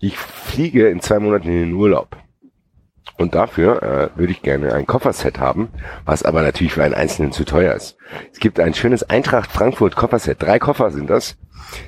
ich 0.00 0.18
fliege 0.18 0.90
in 0.90 1.00
zwei 1.00 1.18
Monaten 1.18 1.48
in 1.48 1.60
den 1.60 1.72
Urlaub. 1.72 2.14
Und 3.18 3.34
dafür 3.34 3.82
äh, 3.82 4.18
würde 4.18 4.32
ich 4.32 4.42
gerne 4.42 4.72
ein 4.74 4.86
Kofferset 4.86 5.38
haben, 5.38 5.68
was 6.04 6.22
aber 6.22 6.42
natürlich 6.42 6.72
für 6.72 6.82
einen 6.82 6.94
Einzelnen 6.94 7.32
zu 7.32 7.44
teuer 7.44 7.74
ist. 7.74 7.96
Es 8.32 8.40
gibt 8.40 8.58
ein 8.58 8.74
schönes 8.74 9.02
Eintracht 9.02 9.50
Frankfurt 9.50 9.96
Kofferset. 9.96 10.42
Drei 10.42 10.58
Koffer 10.58 10.90
sind 10.90 11.08
das. 11.10 11.36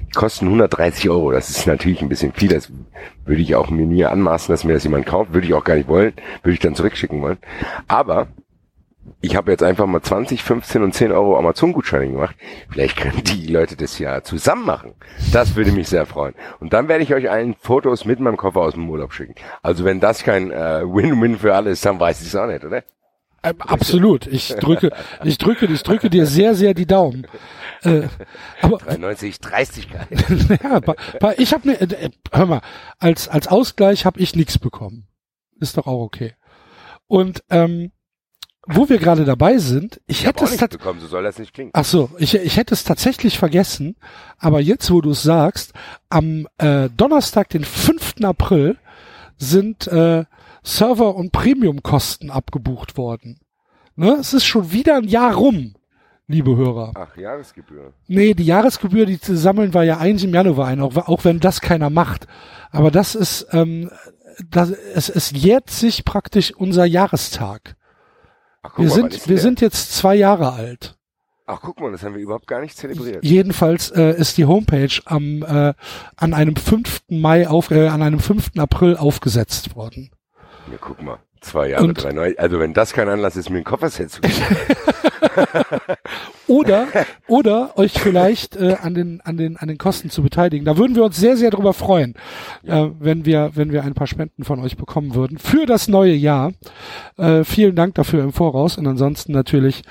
Die 0.08 0.12
kosten 0.12 0.46
130 0.46 1.10
Euro. 1.10 1.32
Das 1.32 1.50
ist 1.50 1.66
natürlich 1.66 2.02
ein 2.02 2.08
bisschen 2.08 2.32
viel. 2.32 2.48
Das 2.48 2.70
würde 3.24 3.42
ich 3.42 3.54
auch 3.54 3.70
mir 3.70 3.87
nie 3.87 4.04
anmaßen, 4.04 4.52
dass 4.52 4.64
mir 4.64 4.74
das 4.74 4.84
jemand 4.84 5.06
kauft. 5.06 5.32
Würde 5.32 5.46
ich 5.46 5.54
auch 5.54 5.64
gar 5.64 5.74
nicht 5.74 5.88
wollen. 5.88 6.14
Würde 6.42 6.54
ich 6.54 6.60
dann 6.60 6.74
zurückschicken 6.74 7.20
wollen. 7.20 7.38
Aber 7.88 8.28
ich 9.21 9.37
habe 9.37 9.51
jetzt 9.51 9.62
einfach 9.62 9.87
mal 9.87 10.03
20, 10.03 10.43
15 10.43 10.83
und 10.83 10.95
10 10.95 11.12
Euro 11.12 11.38
Amazon-Gutscheine 11.38 12.11
gemacht. 12.11 12.37
Vielleicht 12.71 12.97
können 12.97 13.23
die 13.25 13.47
Leute 13.47 13.77
das 13.77 13.99
ja 13.99 14.23
zusammen 14.23 14.67
machen. 14.67 14.95
Das 15.33 15.57
würde 15.57 15.73
mich 15.73 15.88
sehr 15.88 16.07
freuen. 16.07 16.35
Und 16.61 16.73
dann 16.73 16.88
werde 16.88 17.05
ich 17.05 17.14
euch 17.14 17.31
allen 17.31 17.55
Fotos 17.55 18.05
mit 18.05 18.21
meinem 18.21 18.37
Koffer 18.37 18.61
aus 18.61 18.75
dem 18.75 18.88
Urlaub 18.88 19.12
schicken. 19.12 19.35
Also 19.62 19.85
wenn 19.85 20.01
das 20.01 20.23
kein 20.23 20.51
äh, 20.51 20.83
Win-Win 20.85 21.38
für 21.38 21.55
alle 21.55 21.71
ist, 21.71 21.85
dann 21.85 21.99
weiß 21.99 22.21
ich 22.21 22.29
es 22.29 22.37
auch 22.37 22.47
nicht, 22.47 22.64
oder? 22.64 22.83
Ähm, 23.43 23.61
absolut. 23.61 24.27
Ich 24.27 24.55
drücke, 24.55 24.90
ich 25.23 25.37
drücke, 25.37 25.67
ich 25.67 25.83
drücke 25.83 26.09
dir 26.09 26.27
sehr, 26.27 26.55
sehr 26.55 26.73
die 26.73 26.87
Daumen. 26.87 27.27
Äh, 27.83 28.09
aber 28.62 28.79
93, 28.79 29.38
Dreistigkeit. 29.38 30.09
ja, 30.62 30.81
ich 31.37 31.53
habe 31.53 31.69
mir, 31.69 31.81
äh, 31.81 32.11
hör 32.33 32.47
mal, 32.47 32.61
als 32.99 33.29
als 33.29 33.49
Ausgleich 33.49 34.07
habe 34.07 34.19
ich 34.21 34.35
nichts 34.35 34.59
bekommen. 34.59 35.09
Ist 35.61 35.77
doch 35.77 35.87
auch 35.87 36.01
okay. 36.01 36.35
Und 37.07 37.45
ähm, 37.51 37.93
wo 38.66 38.88
wir 38.88 38.98
gerade 38.98 39.24
dabei 39.24 39.59
sind, 39.59 40.00
ich, 40.07 40.27
hätte 40.27 40.44
es 40.44 40.57
bekommen, 40.57 41.00
so 41.00 41.07
soll 41.07 41.22
das 41.22 41.38
nicht 41.38 41.53
klingen. 41.53 41.70
Ach 41.74 41.85
so, 41.85 42.11
ich, 42.18 42.35
ich 42.35 42.57
hätte 42.57 42.74
es 42.74 42.85
tatsächlich 42.85 43.38
vergessen, 43.38 43.96
aber 44.38 44.61
jetzt, 44.61 44.90
wo 44.90 45.00
du 45.00 45.11
es 45.11 45.22
sagst, 45.22 45.72
am 46.09 46.48
äh, 46.59 46.88
Donnerstag, 46.96 47.50
den 47.50 47.64
5. 47.64 48.14
April, 48.22 48.79
sind 49.37 49.87
äh, 49.88 50.24
Server- 50.62 51.14
und 51.14 51.33
Premiumkosten 51.33 52.31
abgebucht 52.31 52.96
worden. 52.96 53.38
Ne? 53.96 54.16
Es 54.18 54.33
ist 54.33 54.44
schon 54.44 54.72
wieder 54.72 54.96
ein 54.96 55.09
Jahr 55.09 55.35
rum, 55.35 55.74
liebe 56.27 56.57
Hörer. 56.57 56.92
Ach, 56.94 57.16
Jahresgebühr. 57.16 57.92
Nee, 58.07 58.35
die 58.35 58.46
Jahresgebühr, 58.46 59.07
die 59.07 59.20
zu 59.20 59.37
sammeln 59.37 59.74
wir 59.74 59.85
ja 59.85 59.98
eigentlich 59.98 60.24
im 60.24 60.35
Januar 60.35 60.68
ein, 60.68 60.81
auch, 60.81 60.96
auch 60.96 61.24
wenn 61.24 61.40
das 61.40 61.61
keiner 61.61 61.90
macht. 61.90 62.27
Aber 62.70 62.90
das 62.90 63.14
ist, 63.14 63.46
ähm, 63.53 63.90
das, 64.50 64.70
es, 64.70 65.09
es 65.09 65.31
jährt 65.31 65.70
sich 65.70 66.05
praktisch 66.05 66.53
unser 66.55 66.87
Jahrestag. 66.87 67.77
Ach, 68.64 68.70
guck 68.74 68.79
Wir 68.79 68.88
mal, 68.88 68.94
sind, 68.94 69.29
wir 69.29 69.37
der? 69.37 69.42
sind 69.42 69.61
jetzt 69.61 69.94
zwei 69.94 70.14
Jahre 70.14 70.53
alt. 70.55 70.96
Ach, 71.46 71.61
guck 71.61 71.79
mal, 71.81 71.92
das 71.92 72.03
haben 72.03 72.14
wir 72.14 72.22
überhaupt 72.22 72.46
gar 72.46 72.62
nicht 72.62 72.77
zelebriert. 72.77 73.22
Jedenfalls 73.22 73.90
äh, 73.90 74.18
ist 74.18 74.38
die 74.38 74.46
Homepage 74.46 74.88
am 75.05 75.42
äh, 75.42 75.74
an 76.16 76.33
einem 76.33 76.57
5. 76.57 77.03
Mai 77.09 77.46
auf 77.46 77.70
äh, 77.70 77.88
an 77.88 78.00
einem 78.03 78.18
5. 78.18 78.53
April 78.57 78.96
aufgesetzt 78.96 79.77
worden. 79.77 80.11
Ja, 80.70 80.79
guck 80.81 81.03
mal. 81.03 81.18
Zwei 81.44 81.68
Jahre, 81.70 81.85
Und- 81.85 82.02
drei 82.02 82.12
neue. 82.12 82.38
Also 82.38 82.59
wenn 82.59 82.72
das 82.72 82.92
kein 82.92 83.09
Anlass 83.09 83.37
ist, 83.37 83.50
mir 83.50 83.59
ein 83.59 83.64
Kofferset 83.64 84.11
zu 84.11 84.20
geben. 84.20 84.35
Oder 86.46 86.87
oder 87.26 87.76
euch 87.78 87.92
vielleicht 87.98 88.57
äh, 88.57 88.76
an 88.80 88.94
den 88.94 89.20
an 89.22 89.37
den 89.37 89.57
an 89.57 89.66
den 89.68 89.78
Kosten 89.78 90.11
zu 90.11 90.22
beteiligen. 90.22 90.64
Da 90.66 90.76
würden 90.76 90.94
wir 90.94 91.02
uns 91.04 91.16
sehr 91.16 91.37
sehr 91.37 91.50
drüber 91.50 91.72
freuen, 91.72 92.14
äh, 92.64 92.87
wenn 93.00 93.24
wir 93.24 93.52
wenn 93.54 93.72
wir 93.72 93.83
ein 93.83 93.94
paar 93.94 94.07
Spenden 94.07 94.44
von 94.44 94.61
euch 94.61 94.76
bekommen 94.76 95.14
würden 95.14 95.38
für 95.38 95.66
das 95.66 95.88
neue 95.88 96.12
Jahr. 96.14 96.52
Äh, 97.16 97.44
vielen 97.44 97.74
Dank 97.74 97.94
dafür 97.94 98.22
im 98.22 98.33
Voraus 98.33 98.76
und 98.78 98.87
ansonsten 98.87 99.33
natürlich 99.33 99.83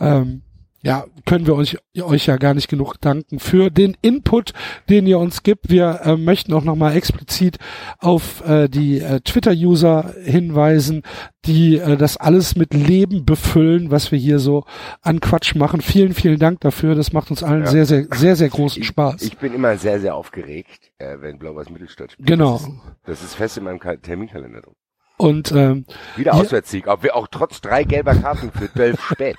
ähm, 0.00 0.42
ja, 0.82 1.04
können 1.26 1.46
wir 1.46 1.54
euch, 1.54 1.76
euch 2.00 2.26
ja 2.26 2.36
gar 2.36 2.54
nicht 2.54 2.68
genug 2.68 2.94
danken 3.00 3.38
für 3.38 3.70
den 3.70 3.96
Input, 4.00 4.52
den 4.88 5.06
ihr 5.06 5.18
uns 5.18 5.42
gibt. 5.42 5.68
Wir 5.68 6.00
äh, 6.04 6.16
möchten 6.16 6.54
auch 6.54 6.64
nochmal 6.64 6.96
explizit 6.96 7.58
auf 7.98 8.42
äh, 8.46 8.68
die 8.68 9.00
äh, 9.00 9.20
Twitter-User 9.20 10.14
hinweisen, 10.24 11.02
die 11.44 11.76
äh, 11.76 11.96
das 11.96 12.16
alles 12.16 12.56
mit 12.56 12.72
Leben 12.72 13.26
befüllen, 13.26 13.90
was 13.90 14.10
wir 14.10 14.18
hier 14.18 14.38
so 14.38 14.64
an 15.02 15.20
Quatsch 15.20 15.54
machen. 15.54 15.82
Vielen, 15.82 16.14
vielen 16.14 16.38
Dank 16.38 16.60
dafür. 16.60 16.94
Das 16.94 17.12
macht 17.12 17.30
uns 17.30 17.42
allen 17.42 17.64
ja. 17.64 17.70
sehr, 17.70 17.84
sehr, 17.84 18.06
sehr, 18.10 18.36
sehr 18.36 18.48
großen 18.48 18.82
Spaß. 18.82 19.20
Ich, 19.20 19.32
ich 19.32 19.38
bin 19.38 19.52
immer 19.52 19.76
sehr, 19.76 20.00
sehr 20.00 20.14
aufgeregt, 20.14 20.92
äh, 20.98 21.16
wenn 21.20 21.38
Blau-Weiß 21.38 21.68
Mittelstadt 21.68 22.12
spielt. 22.12 22.26
Genau. 22.26 22.54
Das 22.54 22.62
ist, 22.62 22.72
das 23.04 23.22
ist 23.22 23.34
fest 23.34 23.58
in 23.58 23.64
meinem 23.64 23.80
Terminkalender 23.80 24.62
drin. 24.62 24.74
Und 25.20 25.52
ähm, 25.52 25.84
wieder 26.16 26.32
Auswärtssieg, 26.32 26.86
ob 26.86 27.02
wir 27.02 27.14
auch 27.14 27.28
trotz 27.30 27.60
drei 27.60 27.84
gelber 27.84 28.14
Karten 28.14 28.50
für 28.52 28.68
Dölf 28.68 28.98
spät. 29.04 29.36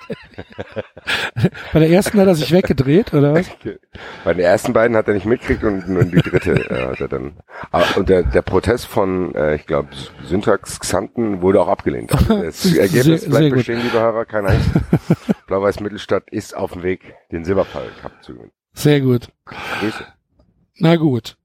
Bei 1.72 1.80
der 1.80 1.90
ersten 1.90 2.20
hat 2.20 2.28
er 2.28 2.36
sich 2.36 2.52
weggedreht, 2.52 3.12
oder 3.12 3.34
was? 3.34 3.50
Bei 4.24 4.32
den 4.32 4.44
ersten 4.44 4.72
beiden 4.72 4.96
hat 4.96 5.08
er 5.08 5.14
nicht 5.14 5.26
mitgekriegt 5.26 5.64
und, 5.64 5.84
und 5.96 6.12
die 6.12 6.22
dritte 6.22 6.52
äh, 6.52 6.86
hat 6.92 7.00
er 7.00 7.08
dann. 7.08 7.32
Ah, 7.72 7.82
und 7.96 8.08
der, 8.08 8.22
der 8.22 8.42
Protest 8.42 8.86
von, 8.86 9.34
äh, 9.34 9.56
ich 9.56 9.66
glaube, 9.66 9.88
Syntax 10.24 10.78
Xanten 10.78 11.42
wurde 11.42 11.60
auch 11.60 11.68
abgelehnt. 11.68 12.12
Also 12.12 12.42
das 12.44 12.64
Ergebnis 12.64 13.22
sehr, 13.22 13.30
bleibt 13.30 13.42
sehr 13.42 13.50
bestehen, 13.50 13.82
liebe 13.82 13.98
Hörer, 13.98 14.24
keine 14.24 14.50
Angst. 14.50 14.70
Blau-Weiß 15.48 15.80
Mittelstadt 15.80 16.30
ist 16.30 16.56
auf 16.56 16.74
dem 16.74 16.84
Weg, 16.84 17.16
den 17.32 17.44
Silberpfeil 17.44 17.88
Cup 18.00 18.12
zu 18.22 18.34
gewinnen. 18.34 18.52
Sehr 18.72 19.00
gut. 19.00 19.30
Grüße. 19.80 20.06
Na 20.76 20.94
gut. 20.94 21.36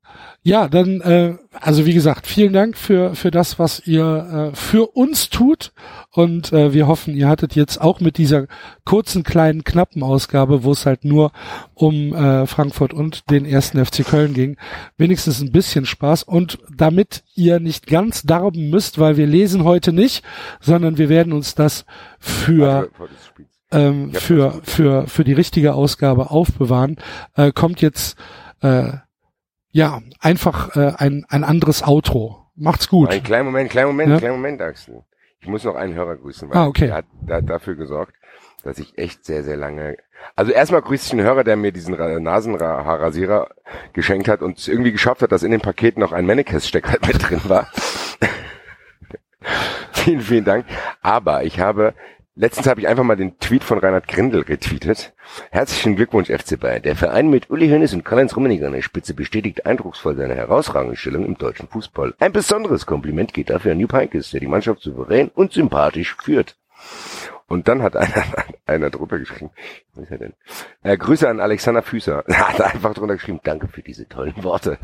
Ja, 0.47 0.69
dann, 0.69 1.01
äh, 1.01 1.35
also 1.59 1.85
wie 1.85 1.93
gesagt, 1.93 2.25
vielen 2.25 2.53
Dank 2.53 2.77
für, 2.77 3.15
für 3.15 3.31
das, 3.31 3.59
was 3.59 3.85
ihr 3.85 4.51
äh, 4.53 4.55
für 4.55 4.95
uns 4.95 5.29
tut. 5.29 5.73
Und 6.09 6.53
äh, 6.53 6.71
wir 6.71 6.87
hoffen, 6.87 7.13
ihr 7.13 7.27
hattet 7.27 7.53
jetzt 7.53 7.81
auch 7.81 7.99
mit 7.99 8.17
dieser 8.17 8.47
kurzen, 8.85 9.23
kleinen, 9.23 9.65
knappen 9.65 10.03
Ausgabe, 10.03 10.63
wo 10.63 10.71
es 10.71 10.85
halt 10.85 11.03
nur 11.03 11.33
um 11.73 12.15
äh, 12.15 12.47
Frankfurt 12.47 12.93
und 12.93 13.29
den 13.29 13.43
ersten 13.43 13.83
FC 13.85 14.05
Köln 14.05 14.33
ging, 14.33 14.55
wenigstens 14.95 15.41
ein 15.41 15.51
bisschen 15.51 15.85
Spaß. 15.85 16.23
Und 16.23 16.59
damit 16.73 17.25
ihr 17.35 17.59
nicht 17.59 17.85
ganz 17.85 18.23
darben 18.23 18.69
müsst, 18.69 18.99
weil 18.99 19.17
wir 19.17 19.27
lesen 19.27 19.65
heute 19.65 19.91
nicht, 19.91 20.23
sondern 20.61 20.97
wir 20.97 21.09
werden 21.09 21.33
uns 21.33 21.55
das 21.55 21.83
für 22.19 22.89
ähm, 23.69 24.13
für, 24.13 24.61
für, 24.63 25.07
für 25.07 25.25
die 25.25 25.33
richtige 25.33 25.73
Ausgabe 25.73 26.31
aufbewahren, 26.31 26.95
äh, 27.35 27.51
kommt 27.51 27.81
jetzt 27.81 28.15
äh, 28.61 28.93
ja, 29.71 30.01
einfach 30.19 30.75
äh, 30.75 30.93
ein, 30.97 31.25
ein 31.29 31.43
anderes 31.43 31.83
Outro. 31.83 32.47
Macht's 32.55 32.89
gut. 32.89 33.11
Ein 33.11 33.23
kleiner 33.23 33.43
Moment, 33.43 33.69
kleiner 33.69 33.87
Moment, 33.87 34.09
ja? 34.09 34.17
kleiner 34.17 34.35
Moment, 34.35 34.61
Axel. 34.61 35.03
Ich 35.39 35.47
muss 35.47 35.63
noch 35.63 35.75
einen 35.75 35.93
Hörer 35.93 36.17
grüßen, 36.17 36.49
weil 36.49 36.57
ah, 36.57 36.67
okay. 36.67 36.87
der 36.87 36.95
hat, 36.95 37.05
der 37.21 37.37
hat 37.37 37.49
dafür 37.49 37.75
gesorgt, 37.75 38.13
dass 38.63 38.79
ich 38.79 38.97
echt 38.97 39.23
sehr, 39.23 39.43
sehr 39.43 39.55
lange. 39.55 39.97
Also 40.35 40.51
erstmal 40.51 40.81
grüße 40.81 41.05
ich 41.05 41.13
einen 41.13 41.27
Hörer, 41.27 41.43
der 41.43 41.55
mir 41.55 41.71
diesen 41.71 41.95
Nasenhaarrasierer 41.95 43.49
geschenkt 43.93 44.27
hat 44.27 44.41
und 44.41 44.57
es 44.57 44.67
irgendwie 44.67 44.91
geschafft 44.91 45.21
hat, 45.21 45.31
dass 45.31 45.43
in 45.43 45.51
dem 45.51 45.61
Paket 45.61 45.97
noch 45.97 46.11
ein 46.11 46.25
Mannekes-Stecker 46.25 46.97
mit 47.07 47.29
drin 47.29 47.41
war. 47.43 47.67
vielen, 49.91 50.21
vielen 50.21 50.45
Dank. 50.45 50.65
Aber 51.01 51.43
ich 51.43 51.59
habe 51.59 51.93
Letztens 52.39 52.67
habe 52.67 52.79
ich 52.79 52.87
einfach 52.87 53.03
mal 53.03 53.15
den 53.15 53.39
Tweet 53.39 53.63
von 53.63 53.79
Reinhard 53.79 54.07
Grindel 54.07 54.41
retweetet. 54.41 55.11
Herzlichen 55.49 55.95
Glückwunsch, 55.95 56.29
FC 56.29 56.59
Bayern. 56.59 56.83
Der 56.83 56.95
Verein 56.95 57.31
mit 57.31 57.49
Uli 57.49 57.67
Hoeneß 57.67 57.95
und 57.95 58.05
Karl-Heinz 58.05 58.35
Rummenigge 58.35 58.67
an 58.67 58.73
der 58.73 58.83
Spitze 58.83 59.15
bestätigt 59.15 59.65
eindrucksvoll 59.65 60.15
seine 60.15 60.35
herausragende 60.35 60.95
Stellung 60.95 61.25
im 61.25 61.39
deutschen 61.39 61.67
Fußball. 61.67 62.13
Ein 62.19 62.33
besonderes 62.33 62.85
Kompliment 62.85 63.33
geht 63.33 63.49
dafür 63.49 63.71
an 63.71 63.79
New 63.79 63.91
Heynckes, 63.91 64.29
der 64.29 64.39
die 64.39 64.45
Mannschaft 64.45 64.81
souverän 64.81 65.31
und 65.33 65.51
sympathisch 65.51 66.15
führt. 66.21 66.55
Und 67.47 67.67
dann 67.67 67.81
hat 67.81 67.95
einer, 67.95 68.23
einer 68.65 68.89
drunter 68.89 69.19
geschrieben, 69.19 69.51
was 69.93 70.03
ist 70.05 70.11
er 70.11 70.17
denn? 70.17 70.33
Äh, 70.83 70.97
Grüße 70.97 71.27
an 71.27 71.39
Alexander 71.39 71.81
Füßer. 71.81 72.23
Er 72.27 72.49
hat 72.49 72.61
einfach 72.61 72.93
drunter 72.93 73.15
geschrieben, 73.15 73.39
danke 73.43 73.67
für 73.67 73.81
diese 73.81 74.07
tollen 74.07 74.43
Worte. 74.43 74.77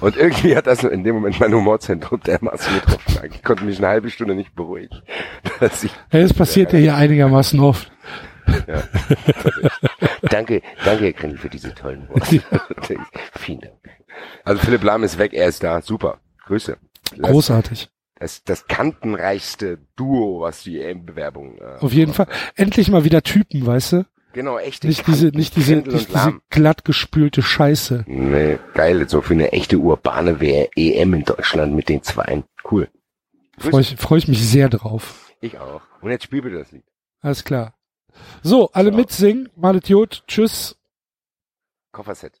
Und 0.00 0.16
irgendwie 0.16 0.56
hat 0.56 0.66
das 0.66 0.82
in 0.84 1.04
dem 1.04 1.16
Moment 1.16 1.38
mein 1.40 1.52
Humorzentrum 1.54 2.20
dermaßen 2.20 2.74
getroffen. 2.74 3.30
Ich 3.32 3.42
konnte 3.42 3.64
mich 3.64 3.78
eine 3.78 3.88
halbe 3.88 4.10
Stunde 4.10 4.34
nicht 4.34 4.54
beruhigen. 4.54 5.02
Dass 5.60 5.84
ich, 5.84 5.92
ja, 6.12 6.20
das 6.20 6.34
passiert 6.34 6.72
ja 6.72 6.78
hier 6.78 6.96
einigermaßen 6.96 7.60
oft. 7.60 7.90
Ja. 8.66 8.82
danke, 10.22 10.62
danke, 10.84 11.04
Herr 11.04 11.12
Grindel, 11.12 11.38
für 11.38 11.50
diese 11.50 11.74
tollen 11.74 12.08
Worte. 12.08 12.42
Vielen 13.38 13.60
Dank. 13.60 13.74
Also 14.44 14.62
Philipp 14.62 14.82
Lahm 14.82 15.04
ist 15.04 15.18
weg, 15.18 15.34
er 15.34 15.48
ist 15.48 15.62
da. 15.62 15.82
Super. 15.82 16.18
Grüße. 16.46 16.78
Großartig 17.20 17.90
das, 18.18 18.42
das 18.44 18.66
kantenreichste 18.66 19.78
Duo, 19.96 20.40
was 20.40 20.62
die 20.62 20.80
EM-Bewerbung. 20.80 21.58
Äh, 21.58 21.78
Auf 21.80 21.92
jeden 21.92 22.12
Fall. 22.12 22.26
Endlich 22.56 22.90
mal 22.90 23.04
wieder 23.04 23.22
Typen, 23.22 23.64
weißt 23.66 23.92
du? 23.92 24.06
Genau, 24.32 24.58
echte 24.58 24.86
Nicht 24.86 25.04
Kanten, 25.04 25.12
diese, 25.20 25.36
nicht 25.36 25.56
diese, 25.56 25.76
nicht 25.76 26.10
diese 26.10 26.40
glatt 26.50 26.84
gespülte 26.84 27.42
Scheiße. 27.42 28.04
Nee, 28.06 28.58
geil, 28.74 29.08
so 29.08 29.20
für 29.20 29.34
eine 29.34 29.52
echte 29.52 29.78
urbane 29.78 30.38
EM 30.76 31.14
in 31.14 31.24
Deutschland 31.24 31.74
mit 31.74 31.88
den 31.88 32.02
Zweien. 32.02 32.44
Cool. 32.70 32.88
Freue 33.56 33.80
ich, 33.80 33.96
freu 33.96 34.16
ich 34.16 34.28
mich 34.28 34.46
sehr 34.46 34.68
drauf. 34.68 35.32
Ich 35.40 35.58
auch. 35.58 35.82
Und 36.00 36.10
jetzt 36.10 36.24
spiel 36.24 36.42
bitte 36.42 36.58
das 36.58 36.72
Lied. 36.72 36.84
Alles 37.20 37.44
klar. 37.44 37.74
So, 38.42 38.70
alle 38.72 38.90
so. 38.90 38.96
mitsingen. 38.96 39.48
Malet 39.56 39.88
Jod. 39.88 40.24
Tschüss. 40.26 40.76
Kofferset. 41.92 42.40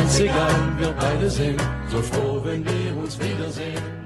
Ganz 0.00 0.18
egal, 0.18 0.54
wir 0.78 0.92
beide 0.92 1.28
sind 1.28 1.60
so 1.90 2.00
froh, 2.00 2.40
wenn 2.42 2.64
wir 2.64 2.96
uns 2.96 3.18
wiedersehen. 3.18 3.99